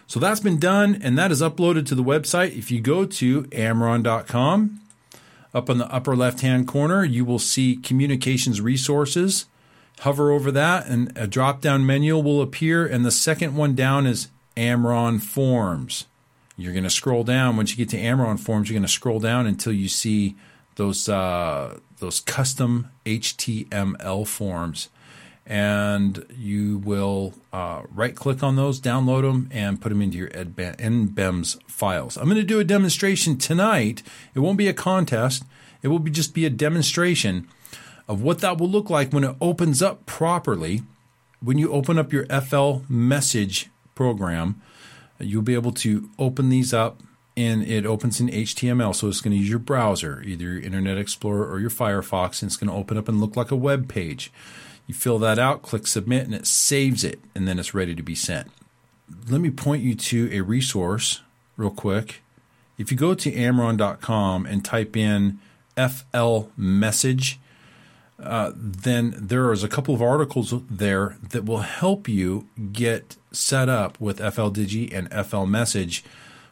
So 0.08 0.20
that's 0.20 0.42
been 0.42 0.60
done 0.60 1.00
and 1.02 1.18
that 1.18 1.32
is 1.32 1.42
uploaded 1.42 1.86
to 1.86 1.96
the 1.96 2.04
website. 2.04 2.58
If 2.58 2.70
you 2.70 2.82
go 2.82 3.06
to 3.06 3.44
amrron.com, 3.44 4.82
up 5.54 5.70
in 5.70 5.78
the 5.78 5.92
upper 5.94 6.16
left 6.16 6.42
hand 6.42 6.68
corner, 6.68 7.04
you 7.04 7.26
will 7.26 7.40
see 7.40 7.76
communications 7.78 8.62
resources. 8.62 9.46
Hover 10.02 10.32
over 10.32 10.52
that, 10.52 10.86
and 10.86 11.12
a 11.18 11.26
drop 11.26 11.60
down 11.60 11.86
menu 11.86 12.18
will 12.18 12.42
appear. 12.42 12.86
And 12.86 13.04
the 13.04 13.12
second 13.12 13.56
one 13.56 13.74
down 13.74 14.06
is 14.06 14.28
AmRRON 14.56 15.20
Forms. 15.20 16.06
You're 16.56 16.74
going 16.74 16.84
to 16.84 16.90
scroll 16.90 17.24
down. 17.24 17.58
Once 17.58 17.72
you 17.72 17.78
get 17.78 17.90
to 17.90 17.98
AmRRON 17.98 18.40
Forms, 18.40 18.70
you're 18.70 18.76
going 18.76 18.86
to 18.86 18.92
scroll 18.92 19.20
down 19.20 19.48
until 19.48 19.74
you 19.74 19.88
see 19.88 20.36
those 20.76 21.10
uh, 21.10 21.80
those 22.00 22.20
custom 22.20 22.90
HTML 23.06 24.28
forms 24.28 24.90
and 25.48 26.26
you 26.38 26.78
will 26.80 27.34
uh, 27.54 27.84
right 27.90 28.16
click 28.16 28.44
on 28.44 28.58
those, 28.58 28.82
download 28.82 29.22
them, 29.22 29.50
and 29.52 29.80
put 29.80 29.90
them 29.90 30.02
into 30.02 30.18
your 30.18 30.28
NBEMS 30.28 31.64
files. 31.64 32.18
I'm 32.18 32.26
going 32.26 32.36
to 32.36 32.44
do 32.44 32.60
a 32.60 32.66
demonstration 32.66 33.38
tonight. 33.38 34.04
It 34.36 34.40
won't 34.40 34.58
be 34.58 34.68
a 34.68 34.74
contest, 34.74 35.44
it 35.82 35.88
will 35.88 36.00
be 36.00 36.12
just 36.12 36.34
be 36.34 36.46
a 36.46 36.50
demonstration 36.50 37.48
of 38.10 38.22
what 38.22 38.40
that 38.40 38.58
will 38.58 38.70
look 38.70 38.90
like 38.90 39.12
when 39.12 39.24
it 39.24 39.36
opens 39.40 39.82
up 39.82 40.06
properly. 40.06 40.84
When 41.40 41.58
you 41.58 41.72
open 41.72 41.98
up 41.98 42.12
your 42.12 42.26
FL 42.26 42.80
message 42.90 43.70
program, 43.96 44.62
you'll 45.20 45.44
be 45.44 45.54
able 45.54 45.72
to 45.74 46.10
open 46.18 46.50
these 46.50 46.74
up 46.74 47.02
and 47.38 47.64
it 47.64 47.86
opens 47.86 48.20
in 48.20 48.28
HTML. 48.28 48.96
So 48.96 49.08
it's 49.08 49.22
going 49.22 49.34
to 49.34 49.38
use 49.38 49.50
your 49.50 49.60
browser, 49.60 50.24
either 50.24 50.44
your 50.44 50.60
Internet 50.60 50.98
Explorer 50.98 51.48
or 51.48 51.60
your 51.60 51.70
Firefox, 51.70 52.42
and 52.42 52.50
it's 52.50 52.58
going 52.58 52.70
to 52.70 52.76
open 52.76 52.98
up 52.98 53.08
and 53.08 53.22
look 53.22 53.36
like 53.36 53.52
a 53.52 53.56
web 53.56 53.88
page. 53.88 54.32
You 54.88 54.94
fill 54.94 55.20
that 55.20 55.38
out, 55.38 55.62
click 55.62 55.86
submit, 55.86 56.26
and 56.26 56.34
it 56.34 56.48
saves 56.48 57.04
it, 57.04 57.20
and 57.36 57.48
then 57.48 57.60
it's 57.60 57.74
ready 57.74 57.94
to 57.94 58.02
be 58.02 58.16
sent. 58.16 58.50
Let 59.30 59.42
me 59.42 59.52
point 59.52 59.84
you 59.84 59.96
to 59.96 60.30
a 60.32 60.42
resource 60.42 61.22
real 61.58 61.72
quick. 61.72 62.22
If 62.78 62.92
you 62.92 62.98
go 62.98 63.14
to 63.14 63.32
AmRRON.com 63.32 64.46
and 64.46 64.64
type 64.64 64.96
in 64.96 65.40
FL 65.76 66.46
message, 66.56 67.40
uh, 68.20 68.52
then 68.56 69.14
there 69.18 69.52
is 69.52 69.64
a 69.64 69.68
couple 69.68 69.94
of 69.94 70.02
articles 70.02 70.54
there 70.70 71.18
that 71.22 71.46
will 71.46 71.60
help 71.60 72.08
you 72.08 72.48
get 72.72 73.18
set 73.32 73.70
up 73.70 74.00
with 74.00 74.18
FL 74.18 74.50
Digi 74.50 74.92
and 74.94 75.12
FL 75.28 75.44
Message 75.44 76.04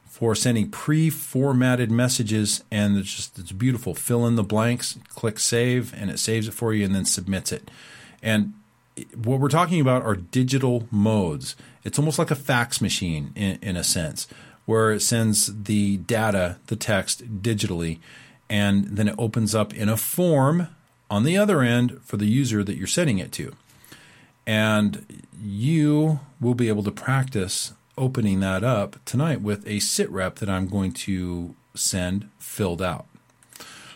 for 0.06 0.36
sending 0.36 0.70
pre-formatted 0.70 1.92
messages, 1.92 2.64
and 2.72 2.98
it's 2.98 3.14
just 3.14 3.40
it's 3.40 3.52
beautiful. 3.52 3.94
Fill 3.94 4.26
in 4.28 4.36
the 4.36 4.44
blanks, 4.44 4.98
click 5.10 5.40
save, 5.40 5.94
and 5.94 6.10
it 6.10 6.20
saves 6.20 6.48
it 6.48 6.54
for 6.54 6.74
you, 6.74 6.86
and 6.86 6.96
then 6.96 7.06
submits 7.06 7.52
it. 7.52 7.70
And 8.22 8.54
what 9.14 9.40
we're 9.40 9.50
talking 9.50 9.82
about 9.82 10.04
are 10.04 10.16
digital 10.16 10.88
modes. 10.92 11.56
It's 11.84 12.00
almost 12.00 12.18
like 12.18 12.32
a 12.32 12.36
fax 12.36 12.82
machine 12.82 13.32
in, 13.36 13.60
in 13.62 13.76
a 13.76 13.84
sense, 13.84 14.28
where 14.66 14.92
it 14.92 15.02
sends 15.02 15.64
the 15.64 15.98
data, 15.98 16.58
the 16.68 16.76
text, 16.76 17.42
digitally, 17.42 18.00
and 18.50 18.86
then 18.86 19.08
it 19.08 19.16
opens 19.18 19.54
up 19.54 19.74
in 19.74 19.90
a 19.90 19.98
form 19.98 20.70
on 21.10 21.24
the 21.24 21.38
other 21.38 21.62
end 21.62 22.00
for 22.04 22.18
the 22.18 22.26
user 22.26 22.64
that 22.64 22.78
you're 22.78 22.88
sending 22.88 23.20
it 23.20 23.32
to. 23.34 23.54
And 24.48 25.24
you 25.42 26.20
will 26.40 26.54
be 26.54 26.68
able 26.68 26.84
to 26.84 26.92
practice 26.92 27.74
opening 27.98 28.40
that 28.42 28.64
up 28.64 29.04
tonight 29.06 29.42
with 29.42 29.68
a 29.68 29.80
sit 29.80 30.10
rep 30.10 30.36
that 30.36 30.50
I'm 30.50 30.68
going 30.68 30.92
to 30.92 31.56
send 31.74 32.30
filled 32.40 32.82
out. 32.82 33.06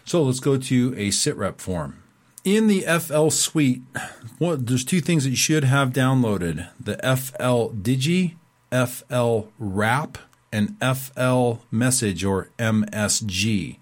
So 0.06 0.24
let's 0.24 0.40
go 0.40 0.58
to 0.58 0.94
a 0.98 1.12
sit 1.12 1.36
rep 1.36 1.62
form 1.62 2.02
in 2.44 2.68
the 2.68 2.82
FL 2.82 3.30
suite, 3.30 3.82
well, 4.40 4.58
there's 4.58 4.86
two 4.86 5.02
things 5.02 5.24
that 5.24 5.32
you 5.32 5.36
should 5.36 5.64
have 5.64 5.92
downloaded 5.92 6.70
the 6.80 6.96
FL 6.98 7.74
Digi, 7.76 8.36
FL 8.72 9.50
Wrap, 9.58 10.18
and 10.52 10.78
FL 10.82 11.62
Message 11.72 12.24
or 12.24 12.50
MSG. 12.58 13.78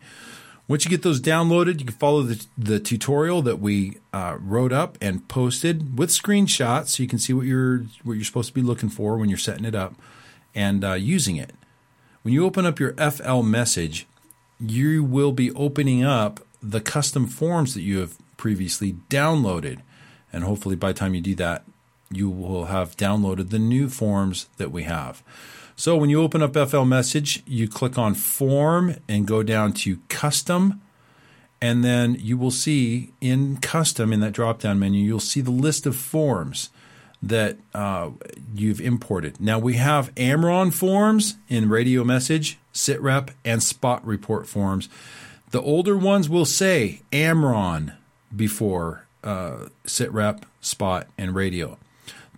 Once 0.68 0.84
you 0.84 0.92
get 0.92 1.02
those 1.02 1.22
downloaded, 1.22 1.80
you 1.80 1.86
can 1.86 1.96
follow 1.96 2.24
the, 2.24 2.46
the 2.58 2.80
tutorial 2.80 3.42
that 3.42 3.60
we 3.60 4.00
uh, 4.12 4.38
wrote 4.42 4.74
up 4.74 4.98
and 5.00 5.26
posted 5.30 5.98
with 5.98 6.10
screenshots, 6.10 6.88
so 6.90 7.04
you 7.04 7.08
can 7.08 7.20
see 7.20 7.32
what 7.32 7.46
you're 7.46 7.86
what 8.04 8.14
you're 8.14 8.26
supposed 8.26 8.50
to 8.50 8.54
be 8.54 8.62
looking 8.62 8.90
for 8.90 9.18
when 9.18 9.30
you're 9.30 9.38
setting 9.38 9.64
it 9.64 9.76
up 9.76 9.96
and 10.54 10.84
uh, 10.84 10.94
using 10.94 11.38
it. 11.38 11.54
When 12.24 12.34
you 12.34 12.46
open 12.46 12.66
up 12.66 12.80
your 12.80 12.94
FL 12.96 13.44
message, 13.44 14.08
you 14.60 15.06
will 15.06 15.32
be 15.32 15.52
opening 15.52 16.04
up 16.04 16.42
the 16.62 16.82
custom 16.82 17.28
forms 17.28 17.74
that 17.74 17.82
you 17.82 18.00
have 18.00 18.18
previously 18.38 18.96
downloaded. 19.10 19.82
And 20.32 20.44
hopefully, 20.44 20.76
by 20.76 20.92
the 20.92 21.00
time 21.00 21.14
you 21.14 21.22
do 21.22 21.36
that, 21.36 21.64
you 22.12 22.30
will 22.30 22.66
have 22.66 22.96
downloaded 22.96 23.50
the 23.50 23.60
new 23.60 23.90
forms 23.90 24.48
that 24.58 24.72
we 24.72 24.84
have. 24.84 25.24
So, 25.76 25.96
when 25.96 26.10
you 26.10 26.22
open 26.22 26.42
up 26.42 26.56
FL 26.56 26.84
Message, 26.84 27.44
you 27.46 27.68
click 27.68 27.98
on 27.98 28.16
Form 28.16 28.96
and 29.08 29.28
go 29.28 29.44
down 29.44 29.74
to 29.74 30.00
Custom. 30.10 30.82
And 31.62 31.84
then 31.84 32.16
you 32.20 32.38
will 32.38 32.52
see 32.52 33.14
in 33.20 33.58
Custom, 33.58 34.14
in 34.14 34.20
that 34.20 34.32
drop 34.34 34.60
down 34.60 34.80
menu, 34.80 35.04
you'll 35.04 35.20
see 35.20 35.42
the 35.42 35.52
list 35.52 35.86
of 35.86 35.96
forms 35.96 36.70
that 37.22 37.58
uh, 37.74 38.12
you've 38.54 38.80
imported. 38.80 39.40
Now, 39.40 39.58
we 39.58 39.74
have 39.74 40.14
AmRRON 40.16 40.72
forms 40.72 41.36
in 41.50 41.70
radio 41.70 42.04
message, 42.04 42.60
sitrep, 42.74 43.32
and 43.44 43.62
spot 43.64 44.06
report 44.06 44.48
forms. 44.48 44.88
The 45.50 45.62
older 45.62 45.98
ones 45.98 46.30
will 46.30 46.46
say 46.46 47.02
AmRRON 47.12 47.94
before 48.36 49.06
uh, 49.24 49.68
sitrep, 49.86 50.44
spot, 50.62 51.08
and 51.18 51.36
radio. 51.36 51.78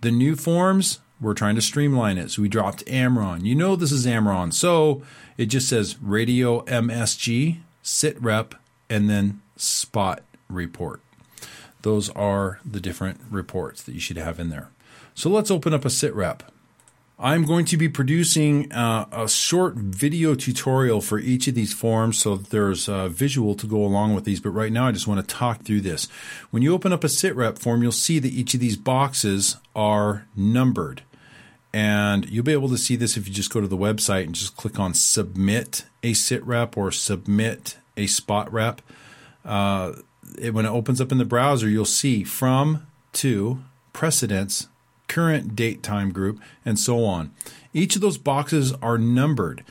The 0.00 0.10
new 0.10 0.34
forms, 0.36 1.00
we're 1.20 1.34
trying 1.34 1.54
to 1.56 1.62
streamline 1.62 2.18
it. 2.18 2.30
So 2.30 2.42
we 2.42 2.48
dropped 2.48 2.84
AmRRON. 2.86 3.44
You 3.44 3.54
know 3.54 3.76
this 3.76 3.92
is 3.92 4.06
AmRRON. 4.06 4.52
So 4.52 5.02
it 5.36 5.46
just 5.46 5.68
says 5.68 6.00
radio 6.00 6.62
MSG, 6.64 7.58
sitrep, 7.84 8.54
and 8.88 9.08
then 9.10 9.40
spot 9.56 10.22
report. 10.48 11.00
Those 11.82 12.10
are 12.10 12.60
the 12.64 12.80
different 12.80 13.20
reports 13.30 13.82
that 13.82 13.92
you 13.92 14.00
should 14.00 14.16
have 14.16 14.38
in 14.38 14.50
there. 14.50 14.68
So 15.14 15.30
let's 15.30 15.50
open 15.50 15.74
up 15.74 15.84
a 15.84 15.88
sitrep. 15.88 16.40
I'm 17.22 17.44
going 17.44 17.66
to 17.66 17.76
be 17.76 17.90
producing 17.90 18.72
uh, 18.72 19.04
a 19.12 19.28
short 19.28 19.74
video 19.74 20.34
tutorial 20.34 21.02
for 21.02 21.18
each 21.18 21.48
of 21.48 21.54
these 21.54 21.74
forms 21.74 22.16
so 22.16 22.36
there's 22.36 22.88
a 22.88 23.10
visual 23.10 23.54
to 23.56 23.66
go 23.66 23.84
along 23.84 24.14
with 24.14 24.24
these. 24.24 24.40
But 24.40 24.50
right 24.50 24.72
now, 24.72 24.86
I 24.86 24.92
just 24.92 25.06
want 25.06 25.20
to 25.20 25.34
talk 25.34 25.62
through 25.62 25.82
this. 25.82 26.08
When 26.50 26.62
you 26.62 26.72
open 26.72 26.94
up 26.94 27.04
a 27.04 27.08
sitrep 27.08 27.58
form, 27.58 27.82
you'll 27.82 27.92
see 27.92 28.20
that 28.20 28.32
each 28.32 28.54
of 28.54 28.60
these 28.60 28.76
boxes 28.76 29.58
are 29.76 30.26
numbered. 30.34 31.02
And 31.74 32.26
you'll 32.30 32.42
be 32.42 32.52
able 32.52 32.70
to 32.70 32.78
see 32.78 32.96
this 32.96 33.18
if 33.18 33.28
you 33.28 33.34
just 33.34 33.52
go 33.52 33.60
to 33.60 33.68
the 33.68 33.76
website 33.76 34.24
and 34.24 34.34
just 34.34 34.56
click 34.56 34.80
on 34.80 34.94
submit 34.94 35.84
a 36.02 36.12
sitrep 36.12 36.74
or 36.78 36.90
submit 36.90 37.76
a 37.98 38.06
spot 38.06 38.50
rep. 38.50 38.80
Uh, 39.44 39.92
it, 40.38 40.54
when 40.54 40.64
it 40.64 40.70
opens 40.70 41.02
up 41.02 41.12
in 41.12 41.18
the 41.18 41.26
browser, 41.26 41.68
you'll 41.68 41.84
see 41.84 42.24
from 42.24 42.86
to 43.12 43.62
precedence 43.92 44.68
current 45.10 45.56
date 45.56 45.82
time 45.82 46.12
group, 46.12 46.40
and 46.64 46.78
so 46.78 47.04
on. 47.04 47.32
Each 47.74 47.96
of 47.96 48.00
those 48.00 48.16
boxes 48.16 48.72
are 48.80 48.96
numbered. 48.96 49.64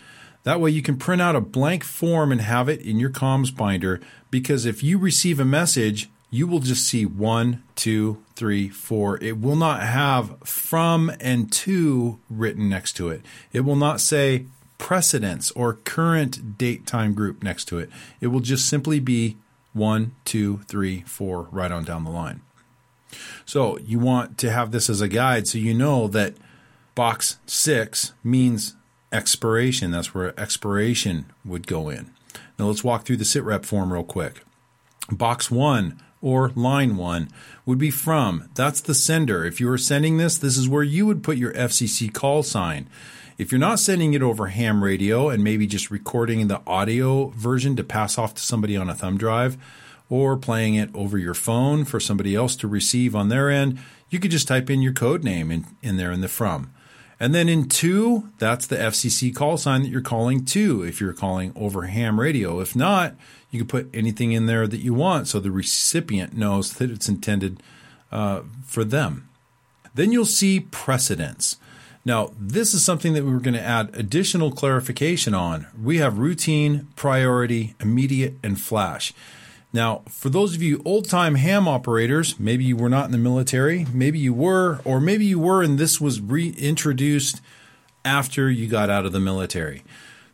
That 0.43 0.59
way 0.59 0.69
you 0.69 0.81
can 0.81 0.97
print 0.97 1.21
out 1.21 1.35
a 1.35 1.41
blank 1.41 1.83
form 1.83 2.31
and 2.31 2.41
have 2.41 2.69
it 2.69 2.81
in 2.81 2.99
your 2.99 3.09
comms 3.09 3.55
binder 3.55 3.99
because 4.29 4.65
if 4.65 4.83
you 4.83 4.97
receive 4.97 5.39
a 5.39 5.45
message, 5.45 6.09
you 6.29 6.45
will 6.45 6.59
just 6.59 6.85
see 6.85 7.05
one, 7.05 7.63
two, 7.75 8.23
three, 8.35 8.69
four. 8.69 9.17
It 9.23 9.39
will 9.39 9.55
not 9.55 9.81
have 9.81 10.37
from 10.43 11.11
and 11.19 11.51
to 11.53 12.19
written 12.29 12.69
next 12.69 12.93
to 12.97 13.09
it. 13.09 13.21
It 13.51 13.61
will 13.61 13.75
not 13.75 13.99
say 14.01 14.45
precedence 14.77 15.51
or 15.51 15.73
current 15.73 16.57
date 16.57 16.85
time 16.85 17.13
group 17.13 17.43
next 17.43 17.65
to 17.65 17.79
it. 17.79 17.89
It 18.21 18.27
will 18.27 18.39
just 18.39 18.69
simply 18.69 18.99
be 18.99 19.37
one, 19.73 20.15
two, 20.25 20.59
three, 20.67 21.01
four, 21.01 21.47
right 21.51 21.71
on 21.71 21.83
down 21.83 22.03
the 22.03 22.11
line. 22.11 22.41
So 23.45 23.77
you 23.79 23.99
want 23.99 24.37
to 24.39 24.51
have 24.51 24.71
this 24.71 24.89
as 24.89 25.01
a 25.01 25.07
guide 25.07 25.47
so 25.47 25.57
you 25.57 25.73
know 25.73 26.07
that 26.09 26.35
box 26.95 27.39
six 27.45 28.13
means 28.23 28.75
expiration. 29.11 29.91
That's 29.91 30.13
where 30.13 30.39
expiration 30.39 31.31
would 31.45 31.67
go 31.67 31.89
in. 31.89 32.11
Now 32.57 32.65
let's 32.65 32.83
walk 32.83 33.05
through 33.05 33.17
the 33.17 33.23
sitrep 33.23 33.65
form 33.65 33.93
real 33.93 34.03
quick. 34.03 34.43
Box 35.11 35.49
one 35.49 36.01
or 36.21 36.49
line 36.49 36.97
one 36.97 37.29
would 37.65 37.77
be 37.77 37.91
from. 37.91 38.49
That's 38.53 38.81
the 38.81 38.93
sender. 38.93 39.45
If 39.45 39.59
you 39.59 39.67
were 39.67 39.77
sending 39.77 40.17
this, 40.17 40.37
this 40.37 40.57
is 40.57 40.67
where 40.67 40.83
you 40.83 41.05
would 41.05 41.23
put 41.23 41.37
your 41.37 41.53
FCC 41.53 42.13
call 42.13 42.43
sign. 42.43 42.89
If 43.37 43.53
you're 43.53 43.59
not 43.59 43.79
sending 43.79 44.13
it 44.13 44.21
over 44.21 44.47
ham 44.47 44.83
radio 44.83 45.29
and 45.29 45.41
maybe 45.41 45.65
just 45.65 45.89
recording 45.89 46.47
the 46.47 46.61
audio 46.67 47.29
version 47.29 47.77
to 47.77 47.83
pass 47.85 48.17
off 48.17 48.33
to 48.33 48.41
somebody 48.41 48.75
on 48.75 48.89
a 48.89 48.95
thumb 48.95 49.17
drive 49.17 49.57
or 50.09 50.35
playing 50.37 50.75
it 50.75 50.89
over 50.93 51.17
your 51.17 51.33
phone 51.33 51.85
for 51.85 51.99
somebody 51.99 52.35
else 52.35 52.55
to 52.57 52.67
receive 52.67 53.15
on 53.15 53.29
their 53.29 53.49
end, 53.49 53.79
you 54.09 54.19
could 54.19 54.31
just 54.31 54.47
type 54.47 54.69
in 54.69 54.81
your 54.81 54.93
code 54.93 55.23
name 55.23 55.51
in, 55.51 55.65
in 55.81 55.97
there 55.97 56.11
in 56.11 56.21
the 56.21 56.27
from. 56.27 56.73
And 57.19 57.35
then 57.35 57.49
in 57.49 57.67
two, 57.67 58.29
that's 58.39 58.65
the 58.65 58.77
FCC 58.77 59.35
call 59.35 59.57
sign 59.57 59.83
that 59.83 59.89
you're 59.89 60.01
calling 60.01 60.45
to 60.45 60.83
if 60.83 61.01
you're 61.01 61.13
calling 61.13 61.51
over 61.55 61.83
ham 61.83 62.19
radio. 62.19 62.61
If 62.61 62.75
not, 62.75 63.15
you 63.51 63.59
can 63.59 63.67
put 63.67 63.89
anything 63.93 64.31
in 64.31 64.45
there 64.45 64.67
that 64.67 64.79
you 64.79 64.93
want 64.93 65.27
so 65.27 65.39
the 65.39 65.51
recipient 65.51 66.35
knows 66.35 66.73
that 66.73 66.89
it's 66.89 67.09
intended 67.09 67.61
uh, 68.11 68.41
for 68.65 68.83
them. 68.83 69.29
Then 69.93 70.11
you'll 70.11 70.25
see 70.25 70.61
precedence. 70.61 71.57
Now, 72.05 72.31
this 72.39 72.73
is 72.73 72.85
something 72.85 73.13
that 73.13 73.25
we 73.25 73.33
are 73.33 73.39
going 73.39 73.53
to 73.55 73.61
add 73.61 73.93
additional 73.93 74.51
clarification 74.51 75.33
on. 75.33 75.67
We 75.79 75.97
have 75.97 76.17
routine, 76.17 76.87
priority, 76.95 77.75
immediate, 77.79 78.35
and 78.41 78.59
flash. 78.59 79.13
Now, 79.71 80.01
for 80.09 80.29
those 80.29 80.55
of 80.55 80.63
you 80.63 80.81
old 80.83 81.07
time 81.07 81.35
ham 81.35 81.67
operators, 81.67 82.39
maybe 82.39 82.63
you 82.63 82.75
were 82.75 82.89
not 82.89 83.05
in 83.05 83.11
the 83.11 83.17
military, 83.17 83.85
maybe 83.93 84.17
you 84.17 84.33
were, 84.33 84.81
or 84.83 84.99
maybe 84.99 85.25
you 85.25 85.39
were 85.39 85.61
and 85.61 85.77
this 85.77 86.01
was 86.01 86.19
reintroduced 86.19 87.41
after 88.03 88.49
you 88.49 88.67
got 88.67 88.89
out 88.89 89.05
of 89.05 89.11
the 89.11 89.19
military. 89.19 89.83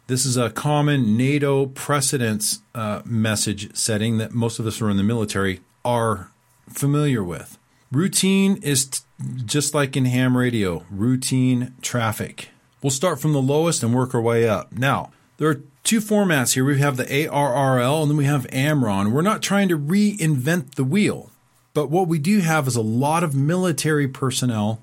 This 0.07 0.25
is 0.25 0.37
a 0.37 0.51
common 0.51 1.17
NATO 1.17 1.65
precedence 1.65 2.59
uh, 2.75 3.01
message 3.05 3.75
setting 3.75 4.19
that 4.19 4.33
most 4.33 4.59
of 4.59 4.67
us 4.67 4.77
who 4.77 4.85
are 4.85 4.89
in 4.91 4.97
the 4.97 5.03
military 5.03 5.61
are 5.83 6.31
familiar 6.69 7.23
with. 7.23 7.57
Routine 7.91 8.57
is 8.57 8.85
t- 8.85 8.99
just 9.45 9.73
like 9.73 9.97
in 9.97 10.05
ham 10.05 10.37
radio, 10.37 10.85
routine 10.91 11.73
traffic. 11.81 12.49
We'll 12.83 12.91
start 12.91 13.19
from 13.19 13.33
the 13.33 13.41
lowest 13.41 13.81
and 13.81 13.95
work 13.95 14.13
our 14.13 14.21
way 14.21 14.47
up. 14.47 14.71
Now, 14.71 15.11
there 15.37 15.49
are 15.49 15.61
two 15.85 16.01
formats 16.01 16.55
here. 16.55 16.65
We 16.65 16.79
have 16.79 16.97
the 16.97 17.05
ARRL 17.05 18.01
and 18.01 18.11
then 18.11 18.17
we 18.17 18.25
have 18.25 18.47
AmRRON. 18.47 19.11
We're 19.11 19.21
not 19.21 19.41
trying 19.41 19.69
to 19.69 19.77
reinvent 19.77 20.75
the 20.75 20.83
wheel, 20.83 21.29
but 21.73 21.89
what 21.89 22.07
we 22.07 22.19
do 22.19 22.39
have 22.39 22.67
is 22.67 22.75
a 22.75 22.81
lot 22.81 23.23
of 23.23 23.33
military 23.35 24.07
personnel 24.07 24.81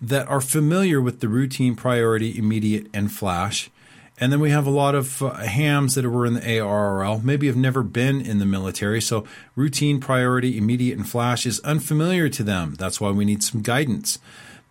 that 0.00 0.28
are 0.28 0.42
familiar 0.42 1.00
with 1.00 1.20
the 1.20 1.28
routine, 1.28 1.74
priority, 1.74 2.38
immediate, 2.38 2.86
and 2.92 3.10
flash. 3.10 3.70
And 4.18 4.32
then 4.32 4.40
we 4.40 4.50
have 4.50 4.66
a 4.66 4.70
lot 4.70 4.94
of 4.94 5.22
uh, 5.22 5.34
hams 5.34 5.94
that 5.94 6.08
were 6.08 6.24
in 6.24 6.34
the 6.34 6.40
ARRL, 6.40 7.22
maybe 7.22 7.46
have 7.48 7.56
never 7.56 7.82
been 7.82 8.20
in 8.20 8.38
the 8.38 8.46
military. 8.46 9.00
So 9.00 9.26
routine, 9.54 10.00
priority, 10.00 10.56
immediate, 10.56 10.96
and 10.96 11.08
flash 11.08 11.44
is 11.44 11.60
unfamiliar 11.60 12.28
to 12.30 12.42
them. 12.42 12.74
That's 12.78 13.00
why 13.00 13.10
we 13.10 13.24
need 13.24 13.42
some 13.42 13.62
guidance 13.62 14.18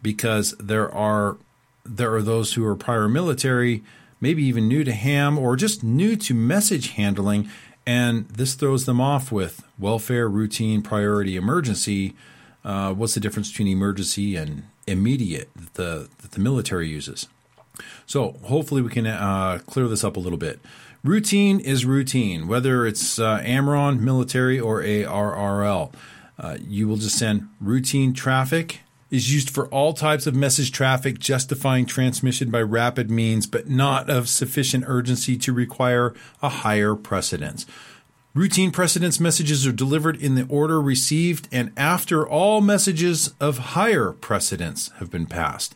because 0.01 0.53
there 0.59 0.93
are 0.93 1.37
there 1.87 2.15
are 2.15 2.21
those 2.23 2.53
who 2.53 2.65
are 2.65 2.75
prior 2.75 3.07
military, 3.07 3.83
maybe 4.25 4.43
even 4.43 4.67
new 4.67 4.83
to 4.83 4.91
ham 4.91 5.37
or 5.37 5.55
just 5.55 5.83
new 5.83 6.15
to 6.15 6.33
message 6.33 6.93
handling, 6.93 7.47
and 7.85 8.27
this 8.27 8.55
throws 8.55 8.85
them 8.85 8.99
off 8.99 9.31
with 9.31 9.63
welfare, 9.77 10.27
routine, 10.27 10.81
priority, 10.81 11.35
emergency. 11.35 12.15
Uh, 12.63 12.91
what's 12.91 13.13
the 13.13 13.19
difference 13.19 13.51
between 13.51 13.67
emergency 13.67 14.35
and 14.35 14.63
immediate 14.87 15.47
that 15.55 15.75
the, 15.75 16.09
that 16.23 16.31
the 16.31 16.39
military 16.39 16.87
uses? 16.87 17.27
So 18.07 18.31
hopefully 18.45 18.81
we 18.81 18.89
can 18.89 19.05
uh, 19.05 19.59
clear 19.67 19.87
this 19.87 20.03
up 20.03 20.17
a 20.17 20.19
little 20.19 20.39
bit. 20.39 20.59
Routine 21.03 21.59
is 21.59 21.85
routine, 21.85 22.47
whether 22.47 22.87
it's 22.87 23.19
uh, 23.19 23.43
AmRRON, 23.45 23.99
military, 23.99 24.59
or 24.59 24.81
ARRL. 24.81 25.93
Uh, 26.39 26.57
you 26.67 26.87
will 26.87 26.97
just 26.97 27.19
send 27.19 27.47
routine 27.61 28.11
traffic 28.11 28.79
is 29.15 29.33
used 29.33 29.49
for 29.49 29.67
all 29.67 29.93
types 29.93 30.27
of 30.27 30.35
message 30.35 30.71
traffic 30.71 31.17
justifying 31.17 31.85
transmission 31.85 32.51
by 32.51 32.61
rapid 32.61 33.09
means, 33.09 33.47
but 33.47 33.69
not 33.69 34.09
of 34.09 34.27
sufficient 34.27 34.83
urgency 34.87 35.37
to 35.37 35.53
require 35.53 36.13
a 36.43 36.49
higher 36.49 36.95
precedence. 36.95 37.65
Routine 38.33 38.71
precedence 38.71 39.17
messages 39.17 39.65
are 39.65 39.71
delivered 39.71 40.21
in 40.21 40.35
the 40.35 40.45
order 40.47 40.81
received 40.81 41.47
and 41.53 41.71
after 41.77 42.27
all 42.27 42.59
messages 42.59 43.33
of 43.39 43.57
higher 43.57 44.11
precedence 44.11 44.89
have 44.97 45.09
been 45.09 45.25
passed. 45.25 45.73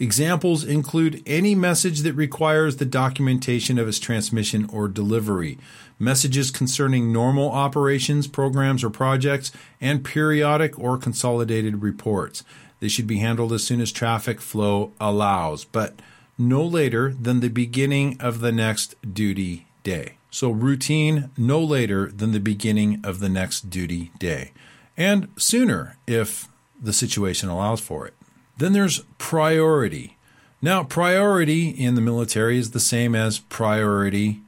Examples 0.00 0.64
include 0.64 1.22
any 1.26 1.54
message 1.54 2.00
that 2.00 2.14
requires 2.14 2.76
the 2.76 2.86
documentation 2.86 3.78
of 3.78 3.86
its 3.86 4.00
transmission 4.00 4.68
or 4.72 4.88
delivery, 4.88 5.58
messages 6.00 6.50
concerning 6.50 7.12
normal 7.12 7.50
operations, 7.50 8.26
programs, 8.26 8.82
or 8.82 8.90
projects, 8.90 9.52
and 9.80 10.04
periodic 10.04 10.76
or 10.78 10.98
consolidated 10.98 11.82
reports. 11.82 12.42
They 12.80 12.88
should 12.88 13.06
be 13.06 13.18
handled 13.18 13.52
as 13.52 13.62
soon 13.62 13.80
as 13.80 13.92
traffic 13.92 14.40
flow 14.40 14.92
allows, 14.98 15.64
but 15.64 16.00
no 16.38 16.64
later 16.64 17.14
than 17.20 17.40
the 17.40 17.50
beginning 17.50 18.16
of 18.18 18.40
the 18.40 18.50
next 18.50 18.96
duty 19.14 19.66
day. 19.82 20.16
So, 20.30 20.50
routine 20.50 21.30
no 21.36 21.60
later 21.60 22.10
than 22.10 22.32
the 22.32 22.40
beginning 22.40 23.00
of 23.04 23.20
the 23.20 23.28
next 23.28 23.68
duty 23.68 24.10
day, 24.18 24.52
and 24.96 25.28
sooner 25.36 25.98
if 26.06 26.48
the 26.80 26.92
situation 26.92 27.48
allows 27.48 27.80
for 27.80 28.06
it. 28.06 28.14
Then 28.56 28.72
there's 28.72 29.00
priority. 29.18 30.16
Now, 30.62 30.84
priority 30.84 31.68
in 31.68 31.94
the 31.94 32.00
military 32.00 32.58
is 32.58 32.70
the 32.70 32.80
same 32.80 33.14
as 33.14 33.38
priority 33.38 34.40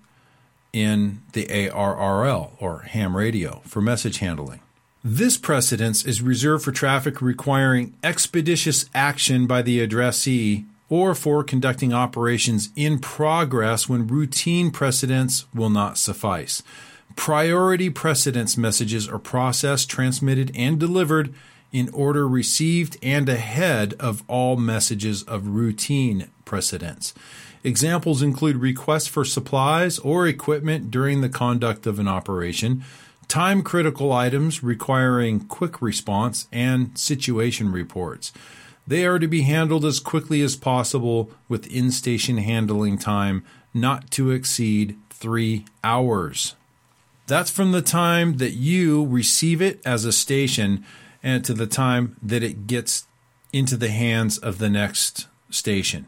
in 0.73 1.23
the 1.33 1.47
ARRL 1.47 2.53
or 2.59 2.81
ham 2.81 3.17
radio 3.17 3.61
for 3.65 3.81
message 3.81 4.19
handling. 4.19 4.61
This 5.05 5.37
precedence 5.37 6.05
is 6.05 6.23
reserved 6.23 6.65
for 6.65 6.73
traffic 6.73 7.21
requiring 7.21 7.95
expeditious 8.05 8.89
action 8.95 9.47
by 9.47 9.63
the 9.63 9.81
addressee 9.81 10.65
or 10.89 11.15
for 11.15 11.43
conducting 11.43 11.93
operations 11.93 12.69
in 12.77 12.99
progress 12.99 13.89
when 13.89 14.07
routine 14.07 14.71
precedence 14.71 15.47
will 15.55 15.71
not 15.71 15.99
suffice. 15.99 16.63
Priority 17.17 17.91
precedence 17.91 18.57
messages 18.57 19.09
are 19.09 19.19
processed, 19.19 19.91
transmitted, 19.91 20.53
and 20.55 20.79
delivered 20.79 21.35
in 21.73 21.89
order 21.95 22.29
received 22.29 22.97
and 23.03 23.29
ahead 23.29 23.95
of 23.99 24.23
all 24.29 24.57
messages 24.57 25.23
of 25.25 25.49
routine 25.49 26.29
precedence. 26.45 27.15
Examples 27.65 28.23
include 28.23 28.57
requests 28.57 29.07
for 29.07 29.25
supplies 29.25 29.99
or 30.01 30.27
equipment 30.27 30.91
during 30.91 31.21
the 31.21 31.29
conduct 31.29 31.87
of 31.87 31.99
an 31.99 32.09
operation, 32.09 32.85
time 33.29 33.63
critical 33.63 34.13
items 34.13 34.63
requiring 34.63 35.41
quick 35.41 35.81
response, 35.81 36.49
and 36.51 36.99
situation 36.99 37.71
reports. 37.71 38.33
They 38.87 39.07
are 39.07 39.21
to 39.21 39.29
be 39.29 39.43
handled 39.43 39.85
as 39.85 40.01
quickly 40.01 40.43
as 40.43 40.57
possible 40.57 41.31
with 41.49 41.67
in 41.69 41.93
station 41.93 42.39
handling 42.39 42.99
time 42.99 43.45
not 43.73 44.11
to 44.13 44.31
exceed 44.33 44.99
three 45.09 45.65
hours. 45.85 46.57
That's 47.29 47.51
from 47.51 47.71
the 47.71 47.83
time 47.83 48.39
that 48.39 48.53
you 48.53 49.07
receive 49.07 49.63
it 49.63 49.81
as 49.87 50.05
a 50.05 50.13
station 50.13 50.85
and 51.23 51.45
to 51.45 51.55
the 51.55 51.69
time 51.69 52.17
that 52.21 52.43
it 52.43 52.67
gets 52.67 53.07
into 53.53 53.77
the 53.77 53.91
hands 53.91 54.37
of 54.37 54.59
the 54.59 54.69
next 54.69 55.29
station. 55.49 56.07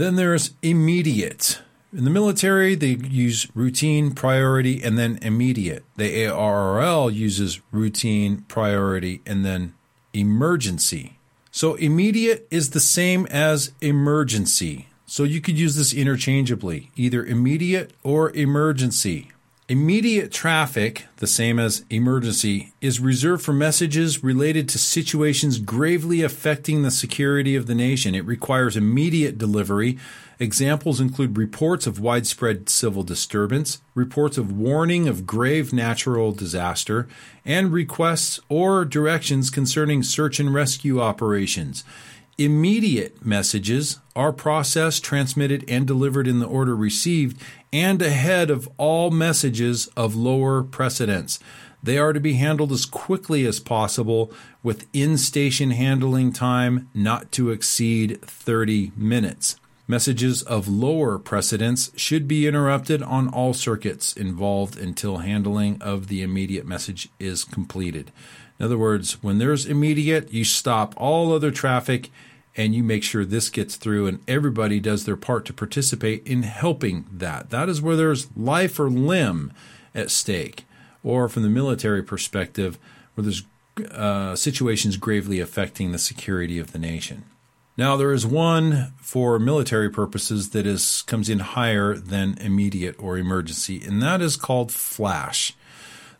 Then 0.00 0.16
there's 0.16 0.52
immediate. 0.62 1.60
In 1.94 2.04
the 2.04 2.10
military, 2.10 2.74
they 2.74 2.96
use 3.06 3.46
routine, 3.54 4.12
priority, 4.12 4.82
and 4.82 4.98
then 4.98 5.18
immediate. 5.20 5.84
The 5.98 6.24
ARRL 6.24 7.12
uses 7.12 7.60
routine, 7.70 8.46
priority, 8.48 9.20
and 9.26 9.44
then 9.44 9.74
emergency. 10.14 11.18
So 11.50 11.74
immediate 11.74 12.48
is 12.50 12.70
the 12.70 12.80
same 12.80 13.26
as 13.26 13.72
emergency. 13.82 14.88
So 15.04 15.24
you 15.24 15.42
could 15.42 15.58
use 15.58 15.76
this 15.76 15.92
interchangeably, 15.92 16.90
either 16.96 17.22
immediate 17.22 17.92
or 18.02 18.34
emergency. 18.34 19.32
Immediate 19.70 20.32
traffic, 20.32 21.06
the 21.18 21.28
same 21.28 21.60
as 21.60 21.84
emergency, 21.90 22.72
is 22.80 22.98
reserved 22.98 23.44
for 23.44 23.52
messages 23.52 24.20
related 24.20 24.68
to 24.70 24.78
situations 24.78 25.60
gravely 25.60 26.22
affecting 26.22 26.82
the 26.82 26.90
security 26.90 27.54
of 27.54 27.68
the 27.68 27.74
nation. 27.76 28.16
It 28.16 28.26
requires 28.26 28.76
immediate 28.76 29.38
delivery. 29.38 29.96
Examples 30.40 31.00
include 31.00 31.38
reports 31.38 31.86
of 31.86 32.00
widespread 32.00 32.68
civil 32.68 33.04
disturbance, 33.04 33.80
reports 33.94 34.36
of 34.36 34.50
warning 34.50 35.06
of 35.06 35.24
grave 35.24 35.72
natural 35.72 36.32
disaster, 36.32 37.06
and 37.44 37.72
requests 37.72 38.40
or 38.48 38.84
directions 38.84 39.50
concerning 39.50 40.02
search 40.02 40.40
and 40.40 40.52
rescue 40.52 41.00
operations. 41.00 41.84
Immediate 42.38 43.24
messages 43.24 44.00
are 44.16 44.32
processed, 44.32 45.04
transmitted, 45.04 45.64
and 45.68 45.86
delivered 45.86 46.26
in 46.26 46.38
the 46.38 46.46
order 46.46 46.74
received 46.74 47.40
and 47.72 48.00
ahead 48.00 48.50
of 48.50 48.68
all 48.76 49.10
messages 49.10 49.88
of 49.96 50.14
lower 50.14 50.62
precedence. 50.62 51.38
They 51.82 51.98
are 51.98 52.12
to 52.12 52.20
be 52.20 52.34
handled 52.34 52.72
as 52.72 52.84
quickly 52.84 53.46
as 53.46 53.60
possible 53.60 54.32
with 54.62 54.86
in 54.92 55.16
station 55.16 55.70
handling 55.70 56.32
time 56.32 56.88
not 56.94 57.32
to 57.32 57.50
exceed 57.50 58.20
30 58.22 58.92
minutes. 58.96 59.56
Messages 59.90 60.44
of 60.44 60.68
lower 60.68 61.18
precedence 61.18 61.90
should 61.96 62.28
be 62.28 62.46
interrupted 62.46 63.02
on 63.02 63.26
all 63.26 63.52
circuits 63.52 64.12
involved 64.12 64.78
until 64.78 65.16
handling 65.16 65.82
of 65.82 66.06
the 66.06 66.22
immediate 66.22 66.64
message 66.64 67.08
is 67.18 67.42
completed. 67.42 68.12
In 68.60 68.66
other 68.66 68.78
words, 68.78 69.20
when 69.20 69.38
there's 69.38 69.66
immediate, 69.66 70.32
you 70.32 70.44
stop 70.44 70.94
all 70.96 71.32
other 71.32 71.50
traffic 71.50 72.12
and 72.56 72.72
you 72.72 72.84
make 72.84 73.02
sure 73.02 73.24
this 73.24 73.50
gets 73.50 73.74
through 73.74 74.06
and 74.06 74.20
everybody 74.28 74.78
does 74.78 75.06
their 75.06 75.16
part 75.16 75.44
to 75.46 75.52
participate 75.52 76.24
in 76.24 76.44
helping 76.44 77.06
that. 77.10 77.50
That 77.50 77.68
is 77.68 77.82
where 77.82 77.96
there's 77.96 78.28
life 78.36 78.78
or 78.78 78.88
limb 78.88 79.52
at 79.92 80.12
stake. 80.12 80.66
Or 81.02 81.28
from 81.28 81.42
the 81.42 81.48
military 81.48 82.04
perspective, 82.04 82.78
where 83.16 83.24
there's 83.24 83.42
uh, 83.90 84.36
situations 84.36 84.96
gravely 84.96 85.40
affecting 85.40 85.90
the 85.90 85.98
security 85.98 86.60
of 86.60 86.70
the 86.70 86.78
nation. 86.78 87.24
Now, 87.80 87.96
there 87.96 88.12
is 88.12 88.26
one 88.26 88.92
for 88.98 89.38
military 89.38 89.88
purposes 89.88 90.50
that 90.50 90.66
is 90.66 91.00
comes 91.00 91.30
in 91.30 91.38
higher 91.38 91.96
than 91.96 92.36
immediate 92.36 92.94
or 92.98 93.16
emergency, 93.16 93.82
and 93.82 94.02
that 94.02 94.20
is 94.20 94.36
called 94.36 94.70
flash. 94.70 95.54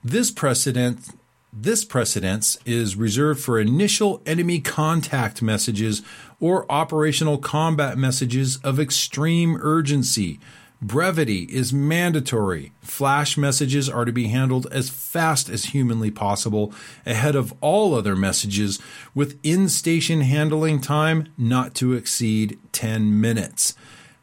This 0.03 0.31
precedent 0.31 1.11
this 1.53 1.85
precedence 1.85 2.57
is 2.65 2.97
reserved 2.97 3.41
for 3.41 3.61
initial 3.61 4.23
enemy 4.25 4.61
contact 4.61 5.43
messages 5.43 6.01
or 6.41 6.65
operational 6.73 7.37
combat 7.37 7.99
messages 7.99 8.57
of 8.65 8.81
extreme 8.81 9.59
urgency. 9.61 10.41
Brevity 10.83 11.43
is 11.51 11.75
mandatory. 11.75 12.73
Flash 12.81 13.37
messages 13.37 13.89
are 13.89 14.07
to 14.07 14.13
be 14.13 14.29
handled 14.29 14.67
as 14.73 14.89
fast 14.89 15.51
as 15.51 15.67
humanly 15.67 16.11
possible 16.11 16.73
ahead 17.05 17.37
of 17.37 17.53
all 17.61 17.95
other 17.95 18.17
messages 18.17 18.79
with 19.15 19.39
in 19.43 19.69
station 19.69 20.23
handling 20.23 20.81
time 20.81 21.29
not 21.37 21.75
to 21.75 21.93
exceed 21.93 22.59
10 22.73 23.21
minutes. 23.21 23.75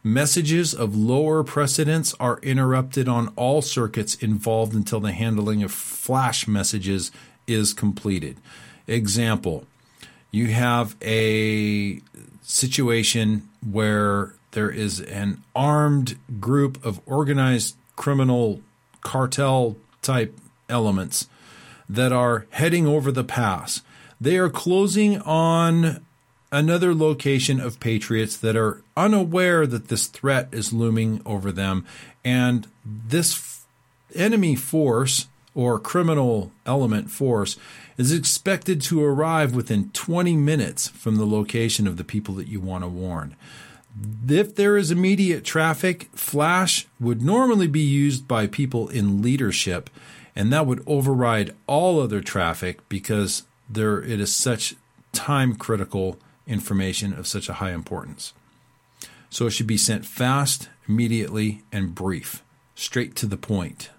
Messages 0.03 0.73
of 0.73 0.95
lower 0.95 1.43
precedence 1.43 2.15
are 2.19 2.39
interrupted 2.39 3.07
on 3.07 3.27
all 3.35 3.61
circuits 3.61 4.15
involved 4.15 4.73
until 4.73 4.99
the 4.99 5.11
handling 5.11 5.61
of 5.61 5.71
flash 5.71 6.47
messages 6.47 7.11
is 7.45 7.73
completed. 7.73 8.37
Example 8.87 9.67
you 10.31 10.47
have 10.47 10.95
a 11.01 12.01
situation 12.43 13.47
where 13.69 14.33
there 14.57 14.71
is 14.71 14.99
an 15.01 15.39
armed 15.55 16.17
group 16.39 16.83
of 16.83 16.99
organized 17.05 17.75
criminal 17.95 18.59
cartel 19.01 19.77
type 20.01 20.35
elements 20.67 21.27
that 21.87 22.11
are 22.11 22.47
heading 22.49 22.87
over 22.87 23.11
the 23.11 23.23
pass. 23.23 23.83
They 24.19 24.35
are 24.37 24.49
closing 24.49 25.21
on 25.21 26.03
another 26.51 26.95
location 26.95 27.59
of 27.59 27.79
patriots 27.79 28.35
that 28.37 28.55
are 28.55 28.81
unaware 28.95 29.67
that 29.67 29.89
this 29.89 30.07
threat 30.07 30.49
is 30.51 30.73
looming 30.73 31.21
over 31.23 31.51
them. 31.51 31.85
And 32.25 32.65
this 32.83 33.61
enemy 34.15 34.55
force 34.55 35.27
or 35.53 35.77
criminal 35.77 36.51
element 36.65 37.11
force 37.11 37.57
is 37.95 38.11
expected 38.11 38.81
to 38.81 39.03
arrive 39.03 39.53
within 39.53 39.91
20 39.91 40.35
minutes 40.35 40.87
from 40.87 41.17
the 41.17 41.27
location 41.27 41.85
of 41.85 41.97
the 41.97 42.03
people 42.03 42.33
that 42.33 42.47
you 42.47 42.59
want 42.59 42.83
to 42.83 42.87
warn. 42.87 43.35
If 44.27 44.55
there 44.55 44.77
is 44.77 44.91
immediate 44.91 45.43
traffic, 45.43 46.09
flash 46.13 46.87
would 46.99 47.21
normally 47.21 47.67
be 47.67 47.81
used 47.81 48.27
by 48.27 48.47
people 48.47 48.89
in 48.89 49.21
leadership, 49.21 49.89
and 50.35 50.51
that 50.51 50.67
would 50.67 50.83
override 50.85 51.55
all 51.65 51.99
other 51.99 52.21
traffic 52.21 52.87
because 52.89 53.43
there 53.69 54.01
it 54.01 54.19
is 54.19 54.35
such 54.35 54.75
time 55.13 55.55
critical 55.55 56.19
information 56.45 57.13
of 57.13 57.27
such 57.27 57.49
a 57.49 57.53
high 57.53 57.71
importance. 57.71 58.33
So 59.29 59.47
it 59.47 59.51
should 59.51 59.67
be 59.67 59.77
sent 59.77 60.05
fast, 60.05 60.69
immediately, 60.87 61.63
and 61.71 61.95
brief, 61.95 62.43
straight 62.75 63.15
to 63.17 63.25
the 63.25 63.37
point. 63.37 63.89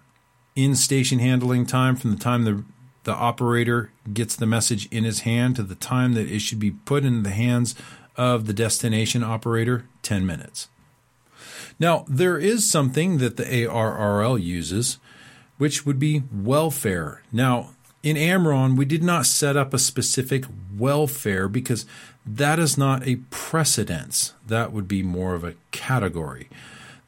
In 0.56 0.74
station 0.74 1.18
handling 1.18 1.66
time 1.66 1.96
from 1.96 2.11
the 2.11 2.16
time 2.16 2.44
the, 2.44 2.64
the 3.04 3.14
operator 3.14 3.90
gets 4.12 4.34
the 4.37 4.46
message 4.46 4.87
in 4.90 5.04
his 5.04 5.20
hand 5.20 5.56
to 5.56 5.62
the 5.62 5.74
time 5.74 6.14
that 6.14 6.28
it 6.28 6.40
should 6.40 6.58
be 6.58 6.70
put 6.70 7.04
in 7.04 7.22
the 7.22 7.30
hands 7.30 7.74
of 8.18 8.46
the 8.46 8.52
destination 8.52 9.22
operator, 9.22 9.87
10 10.02 10.26
minutes. 10.26 10.68
Now, 11.78 12.04
there 12.09 12.37
is 12.37 12.68
something 12.68 13.18
that 13.18 13.37
the 13.37 13.44
ARRL 13.44 14.42
uses, 14.42 14.98
which 15.57 15.87
would 15.87 16.00
be 16.00 16.24
welfare. 16.33 17.22
Now, 17.33 17.70
in 18.02 18.16
AmRRON, 18.16 18.76
we 18.76 18.85
did 18.85 19.02
not 19.02 19.26
set 19.26 19.57
up 19.57 19.72
a 19.72 19.78
specific 19.78 20.44
welfare 20.76 21.48
because 21.48 21.87
that 22.26 22.59
is 22.59 22.76
not 22.76 23.07
a 23.07 23.16
precedence. 23.31 24.35
That 24.46 24.72
would 24.72 24.88
be 24.88 25.02
more 25.02 25.35
of 25.35 25.44
a 25.44 25.54
category. 25.70 26.48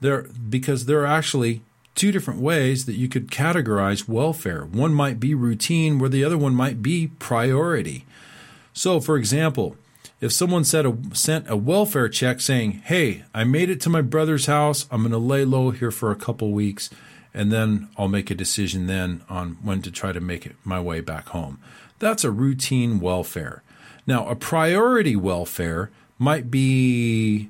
There, 0.00 0.22
because 0.48 0.86
there 0.86 1.00
are 1.00 1.06
actually 1.06 1.62
two 1.94 2.12
different 2.12 2.40
ways 2.40 2.86
that 2.86 2.94
you 2.94 3.08
could 3.08 3.30
categorize 3.30 4.08
welfare. 4.08 4.64
One 4.64 4.94
might 4.94 5.20
be 5.20 5.34
routine, 5.34 5.98
where 5.98 6.08
the 6.08 6.24
other 6.24 6.38
one 6.38 6.54
might 6.54 6.80
be 6.80 7.08
priority. 7.18 8.06
So, 8.72 9.00
for 9.00 9.16
example, 9.16 9.76
if 10.20 10.32
someone 10.32 10.64
said 10.64 10.86
a, 10.86 10.96
sent 11.12 11.48
a 11.50 11.56
welfare 11.56 12.08
check 12.08 12.40
saying, 12.40 12.82
"Hey, 12.84 13.24
I 13.34 13.44
made 13.44 13.70
it 13.70 13.80
to 13.82 13.90
my 13.90 14.02
brother's 14.02 14.46
house. 14.46 14.86
I'm 14.90 15.02
going 15.02 15.12
to 15.12 15.18
lay 15.18 15.44
low 15.44 15.70
here 15.70 15.90
for 15.90 16.10
a 16.10 16.16
couple 16.16 16.52
weeks." 16.52 16.90
and 17.32 17.52
then 17.52 17.88
I'll 17.96 18.08
make 18.08 18.30
a 18.30 18.34
decision 18.34 18.86
then 18.86 19.22
on 19.28 19.58
when 19.62 19.82
to 19.82 19.90
try 19.90 20.12
to 20.12 20.20
make 20.20 20.46
it 20.46 20.56
my 20.64 20.80
way 20.80 21.00
back 21.00 21.28
home. 21.28 21.58
That's 21.98 22.24
a 22.24 22.30
routine 22.30 23.00
welfare. 23.00 23.62
Now, 24.06 24.28
a 24.28 24.34
priority 24.34 25.16
welfare 25.16 25.90
might 26.18 26.50
be 26.50 27.48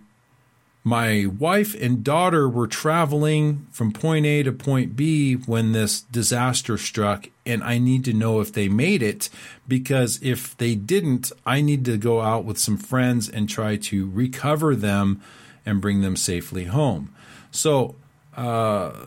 my 0.82 1.26
wife 1.26 1.74
and 1.80 2.02
daughter 2.02 2.48
were 2.48 2.66
traveling 2.66 3.66
from 3.70 3.92
point 3.92 4.24
A 4.24 4.42
to 4.42 4.52
point 4.52 4.96
B 4.96 5.34
when 5.34 5.72
this 5.72 6.00
disaster 6.00 6.78
struck, 6.78 7.28
and 7.44 7.62
I 7.62 7.78
need 7.78 8.04
to 8.06 8.14
know 8.14 8.40
if 8.40 8.52
they 8.52 8.68
made 8.68 9.02
it 9.02 9.28
because 9.68 10.18
if 10.22 10.56
they 10.56 10.74
didn't, 10.74 11.32
I 11.44 11.60
need 11.60 11.84
to 11.84 11.98
go 11.98 12.22
out 12.22 12.44
with 12.44 12.58
some 12.58 12.78
friends 12.78 13.28
and 13.28 13.48
try 13.48 13.76
to 13.76 14.08
recover 14.08 14.74
them 14.74 15.20
and 15.66 15.82
bring 15.82 16.00
them 16.00 16.16
safely 16.16 16.64
home. 16.64 17.14
So, 17.50 17.96
uh, 18.34 19.06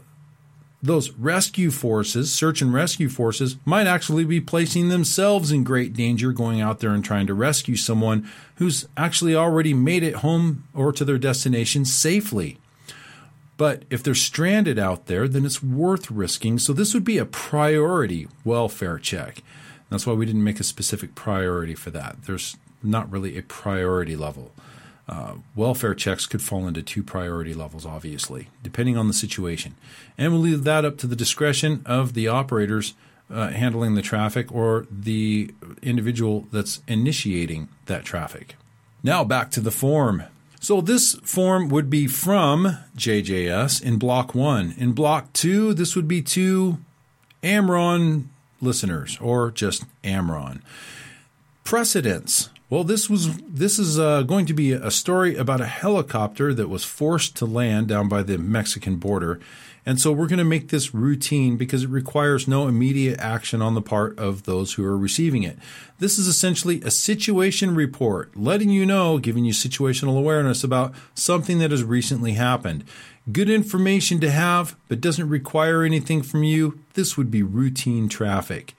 those 0.84 1.12
rescue 1.12 1.72
forces, 1.72 2.32
search 2.32 2.62
and 2.62 2.74
rescue 2.74 3.08
forces, 3.08 3.56
might 3.64 3.88
actually 3.88 4.26
be 4.26 4.42
placing 4.42 4.90
themselves 4.90 5.50
in 5.50 5.64
great 5.64 5.94
danger 5.94 6.34
going 6.34 6.60
out 6.60 6.82
there 6.82 6.92
and 6.92 7.06
trying 7.06 7.26
to 7.26 7.34
rescue 7.34 7.78
someone 7.78 8.30
who's 8.56 8.86
actually 8.98 9.34
already 9.34 9.74
made 9.74 10.04
it 10.04 10.16
home 10.16 10.68
or 10.74 10.92
to 10.92 11.06
their 11.06 11.18
destination 11.18 11.86
safely. 11.86 12.60
But 13.56 13.84
if 13.90 14.04
they're 14.04 14.14
stranded 14.14 14.78
out 14.78 15.06
there, 15.06 15.26
then 15.28 15.46
it's 15.46 15.64
worth 15.64 16.12
risking. 16.12 16.60
So 16.60 16.74
this 16.74 16.94
would 16.94 17.06
be 17.06 17.18
a 17.18 17.26
priority 17.26 18.28
welfare 18.44 19.00
check. 19.00 19.42
That's 19.90 20.06
why 20.06 20.14
we 20.14 20.26
didn't 20.26 20.44
make 20.44 20.60
a 20.60 20.66
specific 20.66 21.16
priority 21.16 21.76
for 21.76 21.92
that. 21.92 22.24
There's 22.24 22.58
not 22.82 23.10
really 23.10 23.38
a 23.38 23.44
priority 23.44 24.18
level. 24.18 24.52
Uh, 25.08 25.34
welfare 25.56 25.94
checks 25.94 26.26
could 26.26 26.42
fall 26.42 26.66
into 26.66 26.82
two 26.82 27.04
priority 27.04 27.54
levels, 27.54 27.86
obviously, 27.86 28.48
depending 28.62 28.98
on 28.98 29.08
the 29.08 29.14
situation. 29.14 29.76
And 30.18 30.32
we'll 30.32 30.42
leave 30.42 30.64
that 30.64 30.86
up 30.86 30.98
to 31.00 31.08
the 31.08 31.16
discretion 31.16 31.82
of 31.86 32.14
the 32.14 32.30
operators 32.30 32.94
uh, 33.30 33.50
handling 33.50 33.96
the 33.96 34.02
traffic 34.02 34.52
or 34.52 34.88
the 34.90 35.54
individual 35.82 36.48
that's 36.52 36.82
initiating 36.88 37.68
that 37.88 38.06
traffic. 38.06 38.56
Now 39.02 39.24
back 39.24 39.52
to 39.52 39.60
the 39.60 39.72
form. 39.72 40.24
So 40.60 40.80
this 40.80 41.16
form 41.24 41.68
would 41.70 41.90
be 41.90 42.08
from 42.08 42.78
JJS 42.96 43.84
in 43.84 43.98
block 43.98 44.34
one. 44.34 44.74
In 44.78 44.94
block 44.94 45.34
two, 45.34 45.74
this 45.74 45.96
would 45.96 46.08
be 46.08 46.22
to 46.22 46.78
AmRRON 47.44 48.30
listeners 48.62 49.18
or 49.20 49.52
just 49.52 49.84
AmRRON. 50.06 50.62
Precedence. 51.66 52.50
Well, 52.74 52.84
this 52.84 53.08
was 53.08 53.38
this 53.38 53.78
is 53.78 54.00
uh, 54.00 54.24
going 54.24 54.48
to 54.48 54.54
be 54.56 54.72
a 54.72 54.90
story 54.90 55.36
about 55.36 55.62
a 55.62 55.68
helicopter 55.68 56.56
that 56.56 56.70
was 56.70 56.84
forced 56.84 57.36
to 57.36 57.46
land 57.46 57.88
down 57.88 58.10
by 58.10 58.24
the 58.24 58.40
Mexican 58.40 58.96
border, 58.96 59.40
And 59.86 60.00
so 60.00 60.12
we're 60.12 60.28
going 60.28 60.40
to 60.40 60.46
make 60.46 60.70
this 60.70 60.94
routine 60.94 61.58
because 61.58 61.84
it 61.84 61.90
requires 61.90 62.48
no 62.48 62.68
immediate 62.68 63.20
action 63.20 63.62
on 63.62 63.76
the 63.76 63.82
part 63.82 64.18
of 64.18 64.44
those 64.44 64.74
who 64.74 64.86
are 64.86 64.98
receiving 64.98 65.44
it. 65.44 65.60
This 66.00 66.18
is 66.18 66.28
essentially 66.28 66.82
a 66.82 66.92
situation 66.92 67.76
report, 67.76 68.36
letting 68.36 68.70
you 68.70 68.86
know, 68.86 69.18
giving 69.18 69.46
you 69.46 69.54
situational 69.54 70.18
awareness 70.18 70.64
about 70.64 70.94
something 71.14 71.60
that 71.60 71.72
has 71.72 71.84
recently 71.84 72.34
happened. 72.34 72.86
Good 73.32 73.50
information 73.50 74.20
to 74.22 74.32
have, 74.32 74.76
but 74.88 75.02
doesn't 75.02 75.30
require 75.30 75.84
anything 75.84 76.22
from 76.22 76.44
you. 76.44 76.80
This 76.94 77.18
would 77.18 77.30
be 77.30 77.44
routine 77.44 78.08
traffic. 78.10 78.74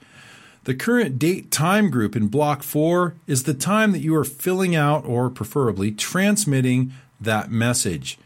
The 0.65 0.73
current 0.73 1.19
date 1.19 1.51
time 1.51 1.91
group 1.91 2.15
in 2.15 2.27
block 2.27 2.63
four 2.63 3.13
is 3.27 3.43
the 3.43 3.53
time 3.53 3.91
that 3.91 4.01
you 4.01 4.15
are 4.15 4.23
filling 4.23 4.75
out 4.75 5.05
or 5.05 5.29
preferably 5.29 5.91
transmitting 5.91 6.91
that 7.21 7.51
message. 7.51 8.17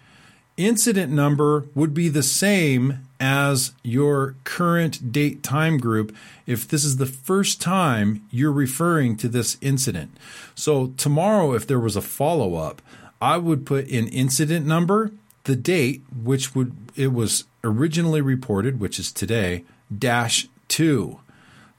Incident 0.55 1.11
number 1.11 1.65
would 1.75 1.93
be 1.93 2.07
the 2.07 2.23
same 2.23 2.99
as 3.19 3.73
your 3.83 4.35
current 4.45 5.11
date 5.11 5.43
time 5.43 5.77
group 5.77 6.15
if 6.45 6.65
this 6.65 6.85
is 6.85 6.95
the 6.95 7.05
first 7.05 7.61
time 7.61 8.25
you're 8.31 8.53
referring 8.53 9.17
to 9.17 9.27
this 9.27 9.57
incident. 9.59 10.11
So, 10.55 10.93
tomorrow, 10.95 11.53
if 11.53 11.67
there 11.67 11.79
was 11.79 11.97
a 11.97 12.01
follow 12.01 12.55
up, 12.55 12.81
I 13.21 13.35
would 13.35 13.65
put 13.65 13.87
in 13.89 14.07
incident 14.07 14.65
number, 14.65 15.11
the 15.43 15.57
date, 15.57 16.03
which 16.23 16.55
would 16.55 16.73
it 16.95 17.11
was 17.11 17.43
originally 17.65 18.21
reported, 18.21 18.79
which 18.79 18.97
is 18.97 19.11
today, 19.11 19.65
dash 19.97 20.47
two. 20.69 21.19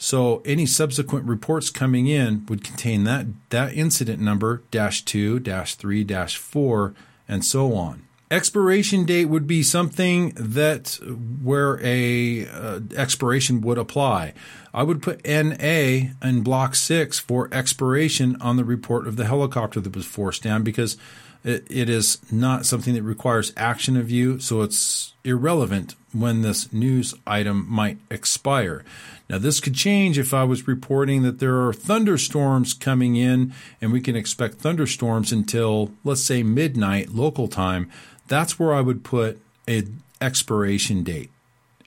So 0.03 0.41
any 0.47 0.65
subsequent 0.65 1.27
reports 1.27 1.69
coming 1.69 2.07
in 2.07 2.47
would 2.47 2.65
contain 2.65 3.05
that 3.05 3.27
that 3.51 3.75
incident 3.75 4.19
number 4.19 4.63
dash 4.71 5.03
two, 5.03 5.39
dash 5.39 5.75
three, 5.75 6.05
dash 6.05 6.39
four, 6.39 6.95
and 7.29 7.45
so 7.45 7.75
on. 7.75 8.05
Expiration 8.31 9.05
date 9.05 9.27
would 9.27 9.47
be 9.47 9.63
something 9.63 10.31
that 10.37 10.99
where 11.43 11.79
a 11.85 12.49
uh, 12.49 12.81
expiration 12.97 13.61
would 13.61 13.77
apply. 13.77 14.33
I 14.73 14.85
would 14.85 15.03
put 15.03 15.27
NA 15.27 16.13
in 16.23 16.41
block 16.43 16.77
six 16.77 17.19
for 17.19 17.53
expiration 17.53 18.41
on 18.41 18.57
the 18.57 18.65
report 18.65 19.07
of 19.07 19.17
the 19.17 19.27
helicopter 19.27 19.81
that 19.81 19.95
was 19.95 20.07
forced 20.07 20.43
down 20.43 20.63
because 20.63 20.97
it, 21.45 21.67
it 21.71 21.89
is 21.89 22.19
not 22.31 22.67
something 22.67 22.95
that 22.95 23.03
requires 23.03 23.53
action 23.57 23.97
of 23.97 24.11
you, 24.11 24.39
so 24.39 24.63
it's 24.63 25.15
irrelevant 25.25 25.95
when 26.13 26.43
this 26.43 26.73
news 26.73 27.15
item 27.27 27.67
might 27.69 27.99
expire. 28.11 28.85
Now, 29.29 29.39
this 29.39 29.61
could 29.61 29.75
change 29.75 30.19
if 30.19 30.35
I 30.35 30.45
was 30.45 30.67
reporting 30.67 31.23
that 31.23 31.39
there 31.39 31.65
are 31.65 31.73
thunderstorms 31.73 32.75
coming 32.75 33.15
in 33.15 33.53
and 33.81 33.93
we 33.93 34.01
can 34.01 34.17
expect 34.17 34.57
thunderstorms 34.57 35.31
until, 35.31 35.93
let's 36.03 36.23
say, 36.23 36.43
midnight 36.43 37.11
local 37.11 37.47
time 37.47 37.91
that's 38.31 38.61
where 38.61 38.73
I 38.73 38.81
would 38.81 39.03
put 39.03 39.41
an 39.67 40.03
expiration 40.21 41.03
date 41.03 41.31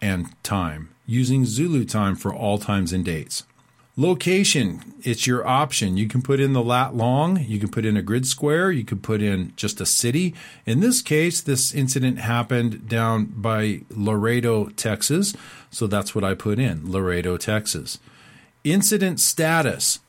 and 0.01 0.27
time 0.43 0.89
using 1.07 1.45
Zulu 1.45 1.85
time 1.85 2.15
for 2.15 2.33
all 2.33 2.57
times 2.57 2.91
and 2.91 3.03
dates. 3.03 3.45
Location, 3.95 4.95
it's 5.03 5.27
your 5.27 5.45
option. 5.45 5.97
You 5.97 6.07
can 6.07 6.23
put 6.23 6.39
in 6.39 6.53
the 6.53 6.63
lat 6.63 6.95
long, 6.95 7.39
you 7.43 7.59
can 7.59 7.69
put 7.69 7.85
in 7.85 7.95
a 7.95 8.01
grid 8.01 8.25
square, 8.25 8.71
you 8.71 8.83
can 8.83 8.97
put 8.97 9.21
in 9.21 9.53
just 9.55 9.79
a 9.79 9.85
city. 9.85 10.33
In 10.65 10.79
this 10.79 11.03
case, 11.03 11.41
this 11.41 11.71
incident 11.75 12.17
happened 12.17 12.89
down 12.89 13.25
by 13.25 13.81
Laredo, 13.91 14.69
Texas. 14.69 15.35
So 15.69 15.85
that's 15.85 16.15
what 16.15 16.23
I 16.23 16.33
put 16.33 16.57
in 16.57 16.91
Laredo, 16.91 17.37
Texas. 17.37 17.99
Incident 18.63 19.19
status, 19.19 19.99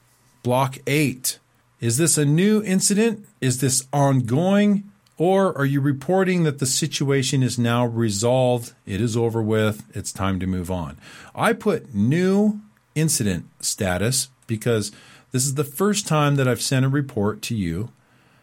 block 0.42 0.78
eight. 0.86 1.38
Is 1.78 1.98
this 1.98 2.16
a 2.16 2.24
new 2.24 2.62
incident? 2.62 3.26
Is 3.42 3.60
this 3.60 3.86
ongoing? 3.92 4.90
Or 5.18 5.56
are 5.58 5.66
you 5.66 5.82
reporting 5.82 6.44
that 6.44 6.58
the 6.58 6.66
situation 6.66 7.42
is 7.42 7.58
now 7.58 7.84
resolved, 7.84 8.72
it 8.86 9.02
is 9.02 9.14
over 9.14 9.42
with, 9.42 9.84
it's 9.94 10.10
time 10.10 10.40
to 10.40 10.46
move 10.46 10.70
on? 10.70 10.96
I 11.34 11.52
put 11.52 11.94
new 11.94 12.62
incident 12.94 13.46
status 13.60 14.28
because 14.46 14.92
this 15.32 15.44
is 15.44 15.54
the 15.54 15.64
first 15.64 16.06
time 16.06 16.36
that 16.36 16.46
I've 16.46 16.62
sent 16.62 16.84
a 16.84 16.88
report 16.88 17.42
to 17.42 17.54
you 17.54 17.90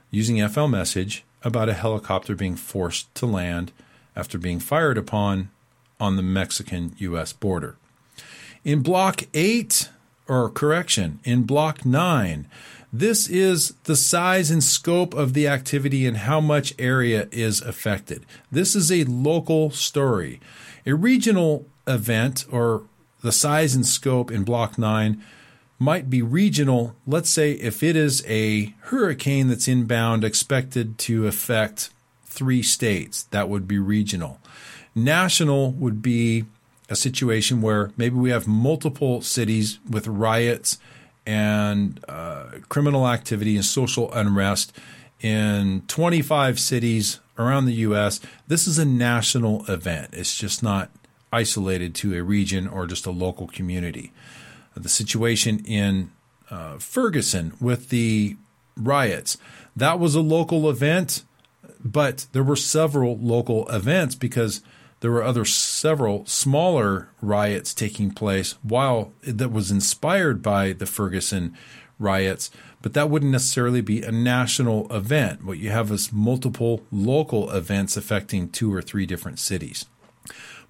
using 0.09 0.45
FL 0.47 0.67
message 0.67 1.23
about 1.43 1.69
a 1.69 1.73
helicopter 1.73 2.35
being 2.35 2.55
forced 2.55 3.13
to 3.15 3.25
land 3.25 3.71
after 4.15 4.37
being 4.37 4.59
fired 4.59 4.97
upon 4.97 5.49
on 5.99 6.17
the 6.17 6.23
Mexican 6.23 6.93
US 6.97 7.33
border. 7.33 7.77
In 8.63 8.81
block 8.81 9.23
8 9.33 9.89
or 10.27 10.49
correction, 10.49 11.19
in 11.23 11.43
block 11.43 11.85
9, 11.85 12.47
this 12.93 13.29
is 13.29 13.73
the 13.85 13.95
size 13.95 14.51
and 14.51 14.63
scope 14.63 15.13
of 15.13 15.33
the 15.33 15.47
activity 15.47 16.05
and 16.05 16.17
how 16.17 16.41
much 16.41 16.73
area 16.77 17.29
is 17.31 17.61
affected. 17.61 18.25
This 18.51 18.75
is 18.75 18.91
a 18.91 19.05
local 19.05 19.71
story. 19.71 20.41
A 20.85 20.93
regional 20.93 21.65
event 21.87 22.45
or 22.51 22.83
the 23.21 23.31
size 23.31 23.75
and 23.75 23.85
scope 23.85 24.31
in 24.31 24.43
Block 24.43 24.77
9 24.77 25.23
might 25.79 26.09
be 26.09 26.21
regional. 26.21 26.95
Let's 27.07 27.29
say 27.29 27.53
if 27.53 27.81
it 27.81 27.95
is 27.95 28.23
a 28.27 28.75
hurricane 28.81 29.47
that's 29.47 29.67
inbound 29.67 30.23
expected 30.23 30.97
to 30.99 31.27
affect 31.27 31.89
three 32.25 32.61
states, 32.61 33.23
that 33.23 33.49
would 33.49 33.67
be 33.67 33.79
regional. 33.79 34.39
National 34.93 35.71
would 35.71 36.01
be 36.01 36.45
a 36.89 36.95
situation 36.95 37.61
where 37.61 37.91
maybe 37.97 38.15
we 38.15 38.29
have 38.29 38.47
multiple 38.47 39.21
cities 39.21 39.79
with 39.89 40.07
riots 40.07 40.77
and 41.25 42.03
uh, 42.07 42.45
criminal 42.69 43.07
activity 43.07 43.55
and 43.55 43.65
social 43.65 44.11
unrest 44.13 44.75
in 45.21 45.83
25 45.87 46.59
cities 46.59 47.19
around 47.37 47.65
the 47.65 47.73
U.S. 47.73 48.19
This 48.47 48.67
is 48.67 48.77
a 48.77 48.85
national 48.85 49.65
event. 49.67 50.09
It's 50.13 50.35
just 50.35 50.61
not 50.61 50.89
isolated 51.31 51.95
to 51.95 52.15
a 52.15 52.23
region 52.23 52.67
or 52.67 52.87
just 52.87 53.05
a 53.05 53.11
local 53.11 53.47
community. 53.47 54.11
The 54.75 54.89
situation 54.89 55.59
in 55.65 56.11
uh, 56.49 56.77
Ferguson 56.77 57.53
with 57.59 57.89
the 57.89 58.37
riots, 58.75 59.37
that 59.75 59.99
was 59.99 60.15
a 60.15 60.21
local 60.21 60.69
event, 60.69 61.23
but 61.83 62.27
there 62.31 62.43
were 62.43 62.55
several 62.55 63.17
local 63.17 63.67
events 63.69 64.15
because 64.15 64.61
there 65.01 65.11
were 65.11 65.23
other 65.23 65.45
several 65.45 66.25
smaller 66.25 67.09
riots 67.21 67.73
taking 67.73 68.11
place 68.11 68.53
while 68.61 69.13
that 69.23 69.51
was 69.51 69.71
inspired 69.71 70.41
by 70.41 70.73
the 70.73 70.85
Ferguson 70.85 71.57
riots, 71.97 72.51
but 72.81 72.93
that 72.93 73.09
wouldn't 73.09 73.31
necessarily 73.31 73.81
be 73.81 74.01
a 74.01 74.11
national 74.11 74.91
event. 74.95 75.43
What 75.43 75.57
you 75.57 75.69
have 75.69 75.91
is 75.91 76.11
multiple 76.11 76.83
local 76.91 77.49
events 77.51 77.97
affecting 77.97 78.49
two 78.49 78.73
or 78.73 78.81
three 78.81 79.05
different 79.05 79.39
cities. 79.39 79.85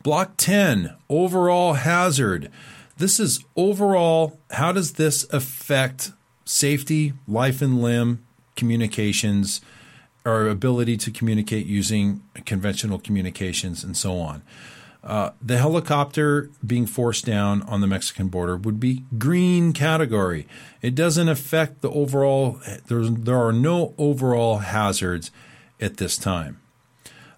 Block 0.04 0.34
10, 0.38 0.96
overall 1.10 1.74
hazard. 1.74 2.50
This 2.98 3.20
is 3.20 3.44
overall, 3.56 4.40
how 4.52 4.72
does 4.72 4.94
this 4.94 5.32
affect 5.32 6.12
safety, 6.44 7.14
life 7.28 7.62
and 7.62 7.82
limb, 7.82 8.26
communications, 8.56 9.62
our 10.26 10.48
ability 10.48 10.98
to 10.98 11.12
communicate 11.12 11.66
using 11.66 12.24
conventional 12.46 12.98
communications 12.98 13.84
and 13.84 13.96
so 13.96 14.18
on. 14.18 14.42
Uh, 15.04 15.32
the 15.42 15.58
helicopter 15.58 16.50
being 16.66 16.86
forced 16.86 17.26
down 17.26 17.64
on 17.64 17.82
the 17.82 17.88
Mexican 17.88 18.28
border 18.28 18.56
would 18.56 18.80
be 18.80 19.04
green 19.18 19.74
category. 19.74 20.48
It 20.82 20.94
doesn't 20.94 21.28
affect 21.28 21.82
the 21.82 21.90
overall, 21.90 22.60
there 22.86 23.40
are 23.40 23.54
no 23.54 23.96
overall 23.98 24.60
hazards 24.60 25.32
at 25.80 25.98
this 25.98 26.18
time. 26.18 26.60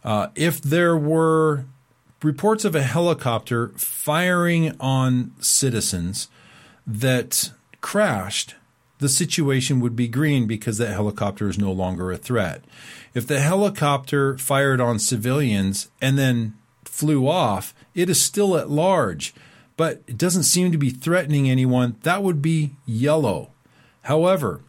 Uh, 0.04 0.28
if 0.36 0.62
there 0.62 0.98
were 0.98 1.66
reports 2.24 2.66
of 2.66 2.76
a 2.76 2.84
helicopter 2.84 3.70
firing 3.70 4.76
on 4.80 5.34
citizens 5.40 6.28
that 6.86 7.52
crashed, 7.82 8.56
the 9.00 9.10
situation 9.10 9.80
would 9.80 9.96
be 9.96 10.08
green 10.08 10.48
because 10.48 10.78
that 10.78 10.94
helicopter 10.94 11.50
is 11.50 11.58
no 11.58 11.72
longer 11.72 12.12
a 12.12 12.18
threat. 12.18 12.64
If 13.14 13.28
the 13.28 13.40
helicopter 13.40 14.38
fired 14.38 14.80
on 14.80 15.00
civilians 15.00 15.90
and 16.02 16.18
then 16.18 16.56
flew 16.86 17.28
off, 17.28 17.74
it 17.94 18.10
is 18.10 18.22
still 18.22 18.56
at 18.58 18.70
large, 18.70 19.34
but 19.76 20.02
it 20.08 20.18
doesn't 20.18 20.44
seem 20.44 20.72
to 20.72 20.78
be 20.78 20.90
threatening 20.90 21.50
anyone. 21.50 21.98
That 22.04 22.24
would 22.24 22.42
be 22.42 22.76
yellow. 22.86 23.52
However, 24.04 24.62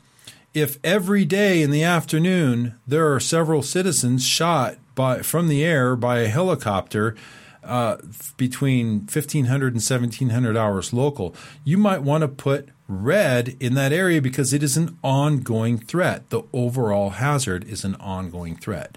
if 0.52 0.78
every 0.84 1.24
day 1.24 1.62
in 1.62 1.70
the 1.70 1.82
afternoon 1.82 2.74
there 2.86 3.12
are 3.12 3.20
several 3.20 3.62
citizens 3.62 4.26
shot 4.26 4.76
by 4.94 5.22
from 5.22 5.48
the 5.48 5.64
air 5.64 5.96
by 5.96 6.20
a 6.20 6.28
helicopter 6.28 7.16
uh, 7.64 7.98
between 8.36 9.00
1500 9.00 9.74
and 9.74 9.82
1700 9.82 10.56
hours 10.56 10.92
local, 10.92 11.34
you 11.64 11.78
might 11.78 12.02
want 12.02 12.22
to 12.22 12.28
put 12.28 12.68
red 12.88 13.56
in 13.60 13.74
that 13.74 13.92
area 13.92 14.20
because 14.20 14.52
it 14.52 14.62
is 14.62 14.76
an 14.76 14.98
ongoing 15.02 15.78
threat. 15.78 16.28
The 16.30 16.42
overall 16.52 17.10
hazard 17.10 17.64
is 17.64 17.84
an 17.84 17.94
ongoing 17.96 18.56
threat. 18.56 18.96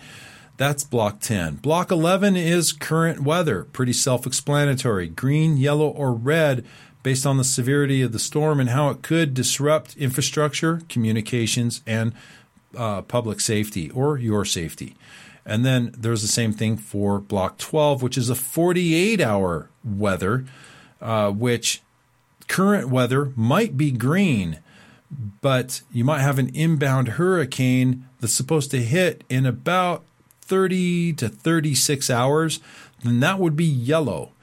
That's 0.57 0.83
block 0.83 1.19
10. 1.19 1.57
Block 1.57 1.91
11 1.91 2.35
is 2.35 2.73
current 2.73 3.21
weather, 3.21 3.63
pretty 3.63 3.93
self 3.93 4.25
explanatory. 4.25 5.07
Green, 5.07 5.55
yellow, 5.55 5.87
or 5.87 6.13
red 6.13 6.65
based 7.03 7.25
on 7.25 7.37
the 7.37 7.43
severity 7.43 8.01
of 8.01 8.11
the 8.11 8.19
storm 8.19 8.59
and 8.59 8.71
how 8.71 8.89
it 8.89 9.01
could 9.01 9.33
disrupt 9.33 9.95
infrastructure, 9.97 10.81
communications, 10.89 11.81
and 11.85 12.11
uh, 12.75 13.01
public 13.03 13.39
safety 13.39 13.89
or 13.91 14.17
your 14.17 14.43
safety. 14.43 14.95
And 15.47 15.65
then 15.65 15.93
there's 15.97 16.21
the 16.21 16.27
same 16.27 16.51
thing 16.51 16.75
for 16.75 17.19
block 17.19 17.57
12, 17.57 18.03
which 18.03 18.17
is 18.17 18.29
a 18.29 18.35
48 18.35 19.21
hour 19.21 19.69
weather, 19.83 20.45
uh, 21.01 21.31
which 21.31 21.81
current 22.49 22.89
weather 22.89 23.31
might 23.37 23.77
be 23.77 23.91
green, 23.91 24.59
but 25.41 25.81
you 25.91 26.03
might 26.03 26.19
have 26.19 26.37
an 26.37 26.49
inbound 26.49 27.07
hurricane 27.07 28.05
that's 28.19 28.33
supposed 28.33 28.71
to 28.71 28.83
hit 28.83 29.23
in 29.29 29.45
about 29.45 30.03
30 30.41 31.13
to 31.13 31.29
36 31.29 32.09
hours. 32.09 32.59
Then 33.03 33.21
that 33.21 33.39
would 33.39 33.55
be 33.55 33.65
yellow, 33.65 34.33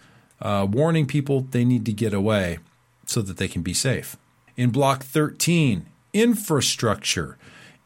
uh, 0.40 0.67
warning 0.71 1.07
people 1.07 1.43
they 1.43 1.67
need 1.67 1.85
to 1.85 1.93
get 1.93 2.14
away 2.14 2.59
so 3.05 3.21
that 3.21 3.37
they 3.37 3.49
can 3.49 3.61
be 3.61 3.75
safe. 3.75 4.17
In 4.57 4.71
block 4.71 5.03
13, 5.03 5.85
infrastructure. 6.14 7.37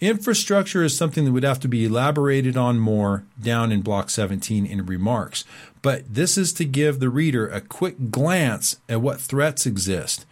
Infrastructure 0.00 0.84
is 0.84 0.96
something 0.96 1.24
that 1.24 1.32
would 1.32 1.42
have 1.42 1.58
to 1.58 1.68
be 1.68 1.84
elaborated 1.84 2.56
on 2.56 2.78
more 2.78 3.24
down 3.40 3.72
in 3.72 3.82
Block 3.82 4.11
17 4.11 4.64
in 4.64 4.87
remarks, 4.87 5.44
but 5.82 6.12
this 6.12 6.38
is 6.38 6.52
to 6.52 6.64
give 6.64 7.00
the 7.00 7.08
reader 7.08 7.48
a 7.48 7.61
quick 7.61 8.11
glance 8.11 8.76
at 8.88 9.00
what 9.00 9.20
threats 9.20 9.66
exist. 9.66 10.24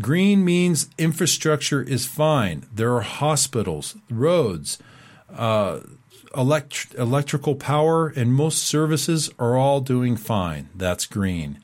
Green 0.00 0.42
means 0.42 0.88
infrastructure 0.96 1.82
is 1.82 2.06
fine. 2.06 2.64
There 2.74 2.94
are 2.94 3.02
hospitals, 3.02 3.96
roads, 4.08 4.78
uh, 5.30 5.80
elect- 6.34 6.94
electrical 6.96 7.54
power, 7.54 8.08
and 8.08 8.32
most 8.32 8.62
services 8.62 9.30
are 9.38 9.58
all 9.58 9.82
doing 9.82 10.16
fine. 10.16 10.70
That's 10.74 11.04
green. 11.04 11.58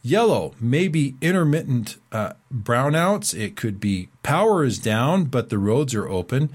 Yellow 0.00 0.54
may 0.58 0.88
be 0.88 1.16
intermittent 1.20 1.96
uh, 2.12 2.32
brownouts. 2.50 3.38
It 3.38 3.56
could 3.56 3.78
be 3.78 4.08
power 4.22 4.64
is 4.64 4.78
down, 4.78 5.24
but 5.24 5.50
the 5.50 5.58
roads 5.58 5.94
are 5.94 6.08
open. 6.08 6.48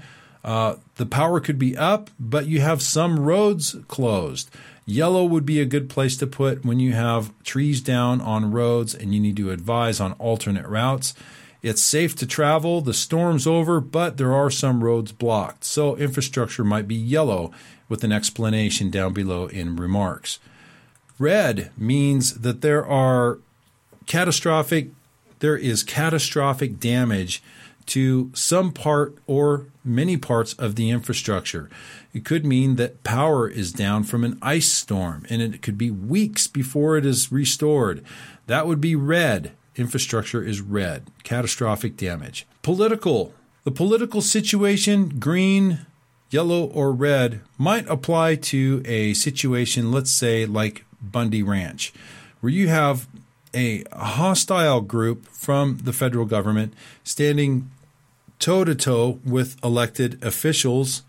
Uh, 0.44 0.76
the 0.96 1.06
power 1.06 1.40
could 1.40 1.58
be 1.58 1.76
up, 1.76 2.10
but 2.20 2.46
you 2.46 2.60
have 2.60 2.82
some 2.82 3.18
roads 3.18 3.76
closed. 3.88 4.50
Yellow 4.86 5.24
would 5.24 5.46
be 5.46 5.60
a 5.60 5.64
good 5.64 5.88
place 5.88 6.16
to 6.18 6.26
put 6.26 6.64
when 6.64 6.78
you 6.78 6.92
have 6.92 7.32
trees 7.42 7.80
down 7.80 8.20
on 8.20 8.52
roads 8.52 8.94
and 8.94 9.14
you 9.14 9.20
need 9.20 9.36
to 9.36 9.50
advise 9.50 9.98
on 9.98 10.12
alternate 10.14 10.66
routes. 10.66 11.14
It's 11.62 11.80
safe 11.80 12.14
to 12.16 12.26
travel, 12.26 12.82
the 12.82 12.92
storm's 12.92 13.46
over, 13.46 13.80
but 13.80 14.18
there 14.18 14.34
are 14.34 14.50
some 14.50 14.84
roads 14.84 15.12
blocked. 15.12 15.64
So 15.64 15.96
infrastructure 15.96 16.64
might 16.64 16.86
be 16.86 16.94
yellow 16.94 17.52
with 17.88 18.04
an 18.04 18.12
explanation 18.12 18.90
down 18.90 19.14
below 19.14 19.46
in 19.46 19.76
remarks. 19.76 20.38
Red 21.18 21.70
means 21.78 22.40
that 22.40 22.60
there 22.60 22.84
are 22.84 23.38
catastrophic 24.06 24.90
there 25.40 25.56
is 25.56 25.82
catastrophic 25.82 26.80
damage 26.80 27.42
to 27.86 28.30
some 28.34 28.72
part 28.72 29.16
or 29.26 29.66
many 29.84 30.16
parts 30.16 30.52
of 30.54 30.76
the 30.76 30.90
infrastructure. 30.90 31.68
It 32.12 32.24
could 32.24 32.44
mean 32.44 32.76
that 32.76 33.04
power 33.04 33.48
is 33.48 33.72
down 33.72 34.04
from 34.04 34.24
an 34.24 34.38
ice 34.40 34.72
storm 34.72 35.26
and 35.28 35.42
it 35.42 35.62
could 35.62 35.76
be 35.76 35.90
weeks 35.90 36.46
before 36.46 36.96
it 36.96 37.04
is 37.04 37.30
restored. 37.30 38.04
That 38.46 38.66
would 38.66 38.80
be 38.80 38.96
red. 38.96 39.52
Infrastructure 39.76 40.42
is 40.42 40.60
red. 40.60 41.08
Catastrophic 41.22 41.96
damage. 41.96 42.46
Political. 42.62 43.34
The 43.64 43.70
political 43.70 44.20
situation, 44.20 45.18
green, 45.18 45.86
yellow, 46.30 46.64
or 46.66 46.92
red, 46.92 47.40
might 47.58 47.88
apply 47.88 48.36
to 48.36 48.82
a 48.84 49.14
situation, 49.14 49.90
let's 49.90 50.10
say, 50.10 50.46
like 50.46 50.84
Bundy 51.00 51.42
Ranch, 51.42 51.92
where 52.40 52.52
you 52.52 52.68
have 52.68 53.08
a 53.54 53.84
hostile 53.92 54.80
group 54.80 55.26
from 55.26 55.78
the 55.82 55.92
federal 55.92 56.26
government 56.26 56.74
standing 57.04 57.70
toe 58.44 58.62
to 58.62 58.74
toe 58.74 59.18
with 59.24 59.56
elected 59.64 60.22
officials 60.22 61.02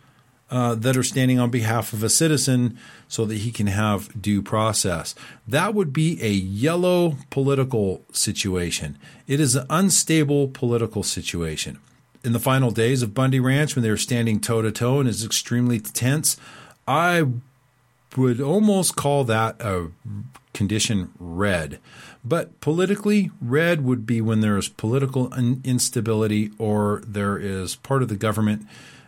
uh, 0.49 0.73
that 0.73 0.95
are 0.95 1.03
standing 1.03 1.37
on 1.37 1.49
behalf 1.49 1.91
of 1.91 2.01
a 2.01 2.07
citizen 2.07 2.79
so 3.09 3.25
that 3.25 3.39
he 3.39 3.51
can 3.51 3.67
have 3.67 4.21
due 4.21 4.41
process. 4.41 5.13
That 5.45 5.73
would 5.73 5.91
be 5.91 6.17
a 6.23 6.31
yellow 6.31 7.17
political 7.31 8.03
situation. 8.13 8.97
It 9.27 9.41
is 9.41 9.53
an 9.53 9.65
unstable 9.69 10.47
political 10.47 11.03
situation. 11.03 11.79
In 12.23 12.31
the 12.31 12.39
final 12.39 12.71
days 12.71 13.01
of 13.01 13.13
Bundy 13.13 13.41
Ranch, 13.41 13.75
when 13.75 13.83
they 13.83 13.89
were 13.89 13.97
standing 13.97 14.39
toe 14.39 14.61
to 14.61 14.71
toe 14.71 15.01
and 15.01 15.09
is 15.09 15.25
extremely 15.25 15.81
tense, 15.81 16.37
I 16.87 17.25
would 18.15 18.39
almost 18.39 18.95
call 18.95 19.25
that 19.25 19.59
a 19.59 19.91
condition 20.53 21.11
red. 21.19 21.79
But 22.27 22.59
politically, 22.59 23.29
red 23.39 23.83
would 23.85 24.07
be 24.07 24.19
when 24.19 24.41
there 24.41 24.57
is 24.57 24.67
political 24.67 25.31
instability 25.63 26.51
or 26.57 27.03
there 27.07 27.37
is 27.37 27.75
part 27.75 28.01
of 28.01 28.09
the 28.09 28.15
government 28.15 28.65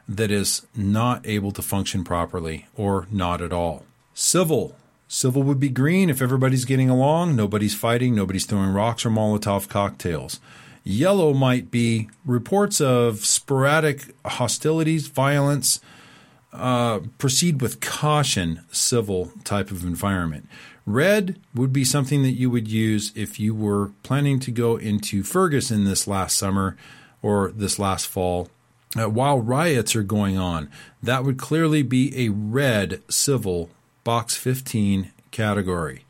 that 0.07 0.29
is 0.29 0.67
not 0.75 1.25
able 1.25 1.51
to 1.51 1.61
function 1.63 2.03
properly 2.03 2.67
or 2.75 3.07
not 3.11 3.41
at 3.41 3.51
all. 3.51 3.85
Civil. 4.13 4.75
Civil 5.07 5.41
would 5.43 5.59
be 5.59 5.69
green 5.69 6.09
if 6.09 6.21
everybody's 6.21 6.65
getting 6.65 6.89
along, 6.89 7.35
nobody's 7.35 7.73
fighting, 7.73 8.13
nobody's 8.13 8.45
throwing 8.45 8.69
rocks 8.69 9.05
or 9.05 9.09
Molotov 9.09 9.67
cocktails. 9.67 10.39
Yellow 10.83 11.33
might 11.33 11.71
be 11.71 12.09
reports 12.25 12.79
of 12.79 13.25
sporadic 13.25 14.13
hostilities, 14.25 15.07
violence, 15.07 15.81
uh, 16.53 16.99
proceed 17.17 17.61
with 17.61 17.81
caution, 17.81 18.61
civil 18.71 19.31
type 19.43 19.71
of 19.71 19.83
environment. 19.83 20.47
Red 20.87 21.37
would 21.53 21.73
be 21.73 21.83
something 21.83 22.23
that 22.23 22.31
you 22.31 22.49
would 22.49 22.69
use 22.69 23.11
if 23.13 23.41
you 23.41 23.53
were 23.53 23.91
planning 24.03 24.39
to 24.39 24.51
go 24.51 24.77
into 24.77 25.21
Ferguson 25.21 25.83
this 25.83 26.07
last 26.07 26.37
summer 26.37 26.77
or 27.21 27.51
this 27.51 27.77
last 27.77 28.07
fall 28.07 28.49
uh, 28.97 29.09
while 29.09 29.37
riots 29.37 29.97
are 29.97 30.03
going 30.03 30.37
on. 30.37 30.71
That 31.03 31.25
would 31.25 31.37
clearly 31.37 31.83
be 31.83 32.25
a 32.25 32.29
red 32.29 33.01
civil 33.09 33.69
box 34.05 34.37
15 34.37 35.11
category. 35.31 36.05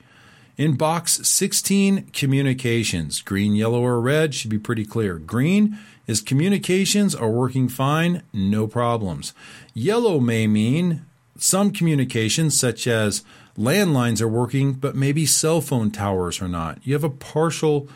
In 0.57 0.75
box 0.75 1.27
16, 1.27 2.11
communications. 2.13 3.23
Green, 3.23 3.55
yellow, 3.55 3.81
or 3.81 3.99
red 3.99 4.35
should 4.35 4.51
be 4.51 4.59
pretty 4.59 4.85
clear. 4.85 5.17
Green 5.17 5.77
is 6.05 6.21
communications 6.21 7.15
are 7.15 7.29
working 7.31 7.67
fine, 7.67 8.21
no 8.31 8.67
problems. 8.67 9.33
Yellow 9.73 10.19
may 10.19 10.45
mean 10.45 11.03
some 11.37 11.71
communications, 11.71 12.59
such 12.59 12.87
as 12.87 13.23
landlines, 13.57 14.21
are 14.21 14.27
working, 14.27 14.73
but 14.73 14.95
maybe 14.95 15.25
cell 15.25 15.61
phone 15.61 15.91
towers 15.91 16.41
are 16.41 16.47
not. 16.47 16.79
You 16.83 16.93
have 16.93 17.03
a 17.03 17.09
partial, 17.09 17.89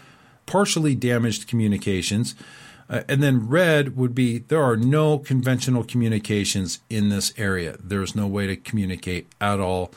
partially 0.45 0.95
damaged 0.95 1.47
communications. 1.47 2.35
Uh, 2.89 3.03
and 3.07 3.23
then 3.23 3.47
red 3.47 3.95
would 3.95 4.13
be 4.13 4.39
there 4.39 4.61
are 4.61 4.75
no 4.75 5.17
conventional 5.17 5.83
communications 5.83 6.79
in 6.89 7.09
this 7.09 7.33
area. 7.37 7.77
There's 7.81 8.15
no 8.15 8.27
way 8.27 8.47
to 8.47 8.57
communicate 8.57 9.27
at 9.39 9.59
all 9.59 9.91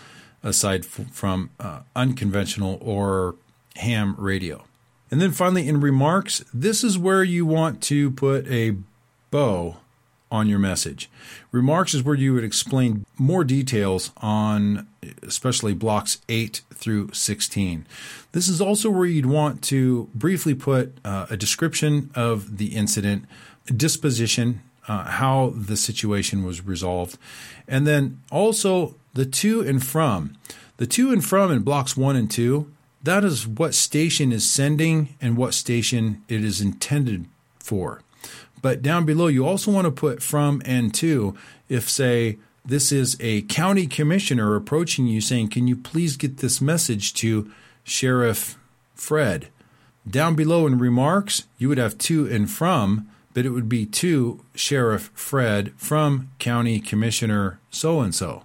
aside 0.44 0.85
f- 0.85 1.11
from 1.11 1.50
uh, 1.59 1.81
unconventional 1.96 2.79
or 2.81 3.35
ham 3.77 4.14
radio. 4.16 4.64
And 5.11 5.20
then 5.20 5.33
finally, 5.33 5.68
in 5.68 5.81
remarks, 5.81 6.44
this 6.53 6.85
is 6.85 6.98
where 6.98 7.24
you 7.24 7.46
want 7.46 7.83
to 7.85 8.11
put 8.11 8.46
a 8.48 8.77
bow 9.31 9.77
on 10.35 10.49
your 10.49 10.59
message. 10.59 11.09
Remarks 11.53 11.94
is 11.94 12.03
where 12.03 12.16
you 12.16 12.35
would 12.35 12.42
explain 12.42 13.07
more 13.16 13.44
details 13.44 14.11
on 14.16 14.88
especially 15.23 15.75
blocks 15.75 16.20
8 16.29 16.62
through 16.75 17.12
16. 17.12 17.87
This 18.33 18.49
is 18.49 18.61
also 18.61 18.90
where 18.90 19.07
you'd 19.07 19.27
want 19.27 19.62
to 19.64 20.11
briefly 20.12 20.55
put 20.55 20.99
uh, 21.05 21.27
a 21.31 21.37
description 21.37 22.11
of 22.16 22.59
the 22.59 22.75
incident, 22.75 23.27
disposition, 23.66 24.61
uh, 24.88 25.05
how 25.05 25.53
the 25.57 25.77
situation 25.77 26.42
was 26.42 26.66
resolved, 26.66 27.16
and 27.68 27.87
then 27.87 28.20
also 28.33 28.97
the 29.14 29.25
to 29.25 29.61
and 29.61 29.85
from. 29.87 30.37
The 30.79 30.87
to 30.88 31.12
and 31.12 31.25
from 31.25 31.53
in 31.53 31.62
blocks 31.62 31.97
1 31.97 32.16
and 32.16 32.29
2 32.29 32.75
that 33.05 33.23
is 33.23 33.47
what 33.47 33.75
station 33.75 34.33
is 34.33 34.51
sending 34.51 35.15
and 35.21 35.37
what 35.37 35.52
station 35.52 36.25
it 36.27 36.42
is 36.42 36.63
intended 36.63 37.27
for. 37.58 38.00
But 38.65 38.81
down 38.81 39.04
below, 39.04 39.27
you 39.27 39.46
also 39.46 39.71
want 39.71 39.85
to 39.85 39.90
put 39.90 40.23
from 40.23 40.62
and 40.65 40.94
to 40.94 41.37
if, 41.69 41.90
say, 41.90 42.38
this 42.65 42.92
is 42.92 43.15
a 43.21 43.42
county 43.42 43.87
commissioner 43.87 44.56
approaching 44.56 45.06
you 45.06 45.21
saying, 45.21 45.48
Can 45.48 45.69
you 45.69 45.77
please 45.77 46.17
get 46.17 46.38
this 46.38 46.62
message 46.62 47.12
to 47.17 47.52
Sheriff 47.83 48.56
Fred? 48.94 49.48
Down 50.08 50.35
below 50.35 50.67
in 50.67 50.79
remarks, 50.79 51.46
you 51.58 51.69
would 51.69 51.77
have 51.77 51.98
to 51.98 52.27
and 52.27 52.50
from, 52.50 53.06
but 53.35 53.44
it 53.44 53.50
would 53.50 53.69
be 53.69 53.85
to 53.85 54.42
Sheriff 54.54 55.10
Fred 55.12 55.75
from 55.77 56.31
County 56.38 56.81
Commissioner 56.81 57.60
so 57.69 58.00
and 58.00 58.15
so. 58.15 58.44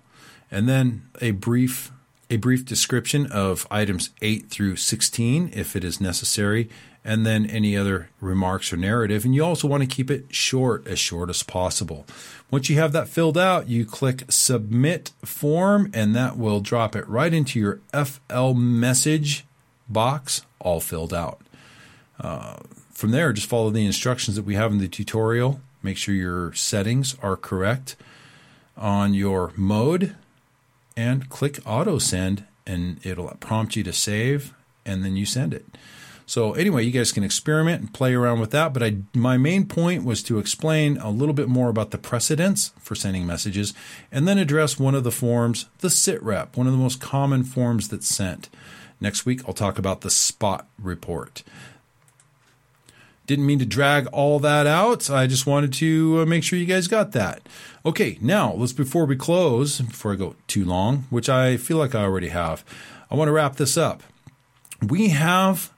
And 0.52 0.68
then 0.68 1.08
a 1.22 1.32
brief 1.32 1.94
a 2.30 2.36
brief 2.36 2.66
description 2.66 3.26
of 3.32 3.66
items 3.72 4.10
8 4.22 4.50
through 4.50 4.76
16 4.76 5.52
if 5.54 5.76
it 5.76 5.84
is 5.84 6.02
necessary, 6.02 6.70
and 7.04 7.26
then 7.26 7.46
any 7.46 7.76
other 7.78 8.10
remarks 8.20 8.74
or 8.74 8.78
narrative. 8.78 9.26
And 9.26 9.34
you 9.34 9.44
also 9.44 9.68
want 9.68 9.82
to 9.82 9.88
keep 9.88 10.12
it 10.12 10.34
short, 10.34 10.86
as 10.88 11.00
short 11.00 11.30
as 11.30 11.44
possible. 11.44 12.06
Once 12.52 12.70
you 12.70 12.78
have 12.78 12.92
that 12.92 13.08
filled 13.08 13.38
out, 13.38 13.70
you 13.70 13.86
click 13.86 14.24
Submit 14.30 15.12
Form, 15.24 15.90
and 15.94 16.16
that 16.16 16.38
will 16.38 16.60
drop 16.60 16.96
it 16.96 17.08
right 17.08 17.34
into 17.34 17.60
your 17.60 17.80
FL 17.94 18.54
message 18.54 19.46
box, 19.88 20.46
all 20.60 20.80
filled 20.80 21.14
out. 21.14 21.42
Uh, 22.20 22.58
from 22.92 23.12
there, 23.12 23.32
just 23.32 23.48
follow 23.48 23.70
the 23.70 23.86
instructions 23.86 24.36
that 24.36 24.46
we 24.46 24.56
have 24.56 24.72
in 24.72 24.80
the 24.80 24.88
tutorial. 24.88 25.62
Make 25.82 25.98
sure 25.98 26.14
your 26.14 26.54
settings 26.54 27.16
are 27.22 27.38
correct 27.38 27.96
on 28.76 29.14
your 29.14 29.54
mode 29.56 30.16
and 30.98 31.30
click 31.30 31.60
auto 31.66 31.98
send, 31.98 32.44
and 32.68 33.00
it'll 33.06 33.30
prompt 33.40 33.78
you 33.78 33.84
to 33.84 33.94
save, 33.94 34.54
and 34.86 35.06
then 35.06 35.16
you 35.16 35.26
send 35.26 35.54
it. 35.54 35.66
So 36.30 36.54
anyway, 36.54 36.84
you 36.84 36.92
guys 36.92 37.12
can 37.12 37.24
experiment 37.24 37.82
and 37.82 37.92
play 37.92 38.14
around 38.14 38.40
with 38.40 38.52
that. 38.52 38.72
But 38.72 38.84
I, 38.84 38.98
my 39.16 39.36
main 39.36 39.66
point 39.66 40.04
was 40.04 40.22
to 40.24 40.38
explain 40.38 40.98
a 40.98 41.10
little 41.10 41.34
bit 41.34 41.50
more 41.50 41.70
about 41.70 41.90
the 41.90 41.98
precedents 41.98 42.72
for 42.78 42.94
sending 42.94 43.26
messages, 43.26 43.74
and 44.12 44.28
then 44.28 44.38
address 44.38 44.78
one 44.78 44.94
of 44.94 45.04
the 45.04 45.12
forms, 45.12 45.66
the 45.80 45.88
SITREP, 45.88 46.56
one 46.56 46.68
of 46.68 46.74
the 46.74 46.78
most 46.78 47.02
common 47.02 47.44
forms 47.44 47.88
that's 47.88 48.08
sent. 48.08 48.48
Next 49.02 49.26
week, 49.26 49.42
I'll 49.48 49.56
talk 49.56 49.80
about 49.80 50.02
the 50.02 50.12
spot 50.12 50.68
report. 50.78 51.42
Didn't 53.26 53.48
mean 53.48 53.58
to 53.58 53.66
drag 53.66 54.06
all 54.08 54.38
that 54.38 54.68
out. 54.68 55.10
I 55.10 55.26
just 55.26 55.48
wanted 55.48 55.74
to 55.74 56.20
uh, 56.20 56.26
make 56.28 56.44
sure 56.44 56.60
you 56.60 56.68
guys 56.68 56.88
got 56.88 57.12
that. 57.14 57.42
Okay, 57.84 58.20
now 58.22 58.54
let's 58.54 58.72
before 58.74 59.06
we 59.06 59.16
close, 59.16 59.82
before 59.82 60.14
I 60.14 60.16
go 60.16 60.36
too 60.46 60.64
long, 60.64 61.08
which 61.10 61.28
I 61.28 61.58
feel 61.58 61.78
like 61.78 61.96
I 61.96 62.04
already 62.04 62.30
have, 62.30 62.64
I 63.10 63.16
want 63.16 63.30
to 63.30 63.34
wrap 63.34 63.56
this 63.56 63.78
up. 63.78 64.04
We 64.88 65.10
have 65.10 65.72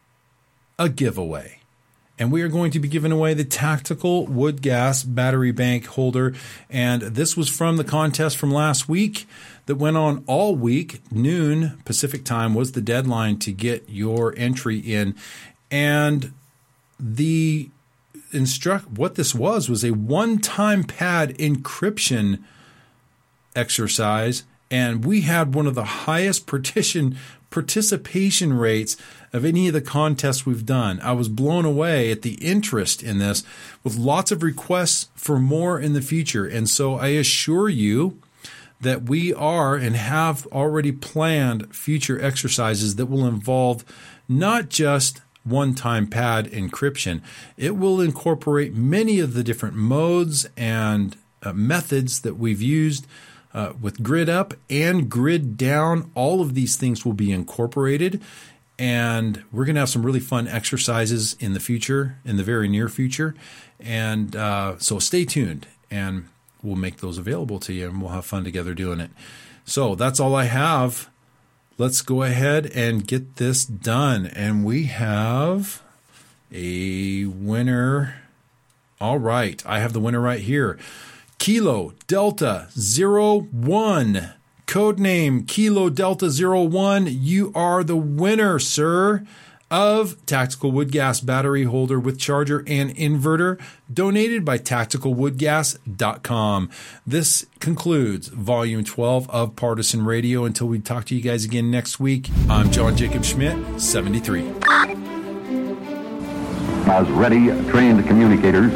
a 0.81 0.89
giveaway. 0.89 1.59
And 2.17 2.31
we 2.31 2.41
are 2.41 2.47
going 2.47 2.71
to 2.71 2.79
be 2.79 2.87
giving 2.87 3.11
away 3.11 3.33
the 3.33 3.43
tactical 3.43 4.25
wood 4.25 4.61
gas 4.61 5.03
battery 5.03 5.51
bank 5.51 5.85
holder. 5.85 6.33
And 6.69 7.01
this 7.01 7.37
was 7.37 7.49
from 7.49 7.77
the 7.77 7.83
contest 7.83 8.37
from 8.37 8.51
last 8.51 8.89
week 8.89 9.27
that 9.67 9.75
went 9.75 9.97
on 9.97 10.23
all 10.27 10.55
week. 10.55 11.01
Noon 11.11 11.79
Pacific 11.85 12.25
time 12.25 12.53
was 12.53 12.71
the 12.71 12.81
deadline 12.81 13.37
to 13.39 13.51
get 13.51 13.89
your 13.89 14.33
entry 14.37 14.77
in. 14.79 15.15
And 15.69 16.33
the 16.99 17.69
instruct 18.31 18.87
what 18.89 19.15
this 19.15 19.35
was 19.35 19.69
was 19.69 19.83
a 19.83 19.91
one-time 19.91 20.83
pad 20.83 21.37
encryption 21.37 22.41
exercise 23.55 24.43
and 24.71 25.03
we 25.03 25.21
had 25.21 25.53
one 25.53 25.67
of 25.67 25.75
the 25.75 25.83
highest 25.83 26.47
partition 26.47 27.17
participation 27.51 28.53
rates 28.53 28.97
of 29.31 29.45
any 29.45 29.67
of 29.67 29.73
the 29.73 29.81
contests 29.81 30.45
we've 30.45 30.65
done. 30.65 30.99
I 31.01 31.11
was 31.11 31.29
blown 31.29 31.65
away 31.65 32.11
at 32.11 32.23
the 32.23 32.33
interest 32.35 33.03
in 33.03 33.19
this 33.19 33.43
with 33.83 33.95
lots 33.97 34.31
of 34.31 34.41
requests 34.41 35.09
for 35.15 35.37
more 35.37 35.79
in 35.79 35.93
the 35.93 36.01
future. 36.01 36.47
And 36.47 36.67
so 36.67 36.95
I 36.95 37.09
assure 37.09 37.69
you 37.69 38.19
that 38.79 39.03
we 39.03 39.33
are 39.33 39.75
and 39.75 39.95
have 39.95 40.47
already 40.47 40.91
planned 40.91 41.75
future 41.75 42.19
exercises 42.19 42.95
that 42.95 43.05
will 43.05 43.27
involve 43.27 43.85
not 44.27 44.69
just 44.69 45.21
one 45.43 45.75
time 45.75 46.07
pad 46.07 46.47
encryption, 46.47 47.21
it 47.57 47.75
will 47.75 48.01
incorporate 48.01 48.73
many 48.73 49.19
of 49.19 49.33
the 49.33 49.43
different 49.43 49.75
modes 49.75 50.47
and 50.55 51.15
uh, 51.43 51.53
methods 51.53 52.21
that 52.21 52.37
we've 52.37 52.61
used 52.61 53.07
uh, 53.53 53.73
with 53.79 54.01
grid 54.03 54.29
up 54.29 54.53
and 54.69 55.09
grid 55.09 55.57
down. 55.57 56.11
All 56.15 56.41
of 56.41 56.53
these 56.53 56.75
things 56.75 57.05
will 57.05 57.13
be 57.13 57.31
incorporated. 57.31 58.21
And 58.79 59.43
we're 59.51 59.65
going 59.65 59.75
to 59.75 59.81
have 59.81 59.89
some 59.89 60.03
really 60.03 60.19
fun 60.19 60.47
exercises 60.47 61.35
in 61.39 61.53
the 61.53 61.59
future, 61.59 62.17
in 62.25 62.37
the 62.37 62.43
very 62.43 62.67
near 62.67 62.89
future. 62.89 63.35
And 63.79 64.35
uh, 64.35 64.79
so 64.79 64.97
stay 64.99 65.25
tuned 65.25 65.67
and 65.91 66.27
we'll 66.63 66.75
make 66.75 66.97
those 66.97 67.17
available 67.17 67.59
to 67.59 67.73
you 67.73 67.89
and 67.89 68.01
we'll 68.01 68.11
have 68.11 68.25
fun 68.25 68.43
together 68.43 68.73
doing 68.73 68.99
it. 68.99 69.11
So 69.65 69.95
that's 69.95 70.19
all 70.19 70.35
I 70.35 70.45
have. 70.45 71.09
Let's 71.77 72.01
go 72.01 72.23
ahead 72.23 72.67
and 72.73 73.05
get 73.05 73.35
this 73.35 73.65
done. 73.65 74.25
And 74.27 74.65
we 74.65 74.85
have 74.85 75.81
a 76.51 77.25
winner. 77.25 78.21
All 78.99 79.17
right. 79.19 79.63
I 79.65 79.79
have 79.79 79.93
the 79.93 79.99
winner 79.99 80.19
right 80.19 80.41
here. 80.41 80.77
Kilo 81.41 81.93
Delta 82.05 82.67
Zero 82.77 83.39
One. 83.49 84.33
Codename 84.67 85.47
Kilo 85.47 85.89
Delta 85.89 86.29
Zero 86.29 86.61
One. 86.61 87.07
You 87.09 87.51
are 87.55 87.83
the 87.83 87.95
winner, 87.95 88.59
sir, 88.59 89.25
of 89.71 90.23
Tactical 90.27 90.71
Wood 90.71 90.91
Gas 90.91 91.19
battery 91.19 91.63
holder 91.63 91.99
with 91.99 92.19
charger 92.19 92.63
and 92.67 92.95
inverter 92.95 93.59
donated 93.91 94.45
by 94.45 94.59
tacticalwoodgas.com. 94.59 96.69
This 97.07 97.47
concludes 97.59 98.27
volume 98.27 98.83
12 98.83 99.27
of 99.31 99.55
Partisan 99.55 100.05
Radio. 100.05 100.45
Until 100.45 100.67
we 100.67 100.77
talk 100.77 101.05
to 101.05 101.15
you 101.15 101.21
guys 101.21 101.43
again 101.43 101.71
next 101.71 101.99
week, 101.99 102.29
I'm 102.51 102.69
John 102.69 102.95
Jacob 102.95 103.25
Schmidt, 103.25 103.81
73. 103.81 104.47
As 106.85 107.09
ready, 107.09 107.47
trained 107.71 108.05
communicators, 108.05 108.71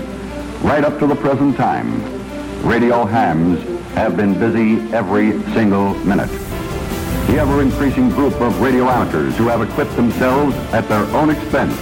right 0.63 0.83
up 0.83 0.97
to 0.97 1.05
the 1.05 1.15
present 1.15 1.55
time 1.57 2.24
radio 2.63 3.05
hams 3.05 3.59
have 3.95 4.15
been 4.17 4.37
busy 4.37 4.91
every 4.93 5.41
single 5.53 5.93
minute. 6.05 6.29
The 7.27 7.39
ever-increasing 7.39 8.09
group 8.09 8.33
of 8.41 8.59
radio 8.61 8.87
amateurs 8.87 9.35
who 9.37 9.47
have 9.47 9.61
equipped 9.61 9.95
themselves 9.95 10.55
at 10.73 10.87
their 10.87 11.05
own 11.15 11.29
expense 11.29 11.73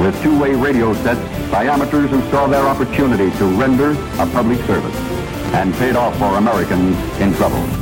with 0.00 0.20
two-way 0.22 0.54
radio 0.54 0.94
sets 0.94 1.20
by 1.50 1.64
amateurs 1.64 2.10
who 2.10 2.20
saw 2.30 2.46
their 2.46 2.66
opportunity 2.66 3.30
to 3.38 3.44
render 3.58 3.92
a 4.20 4.26
public 4.32 4.58
service 4.60 4.96
and 5.54 5.74
paid 5.74 5.96
off 5.96 6.16
for 6.18 6.36
Americans 6.36 6.96
in 7.20 7.34
trouble. 7.34 7.77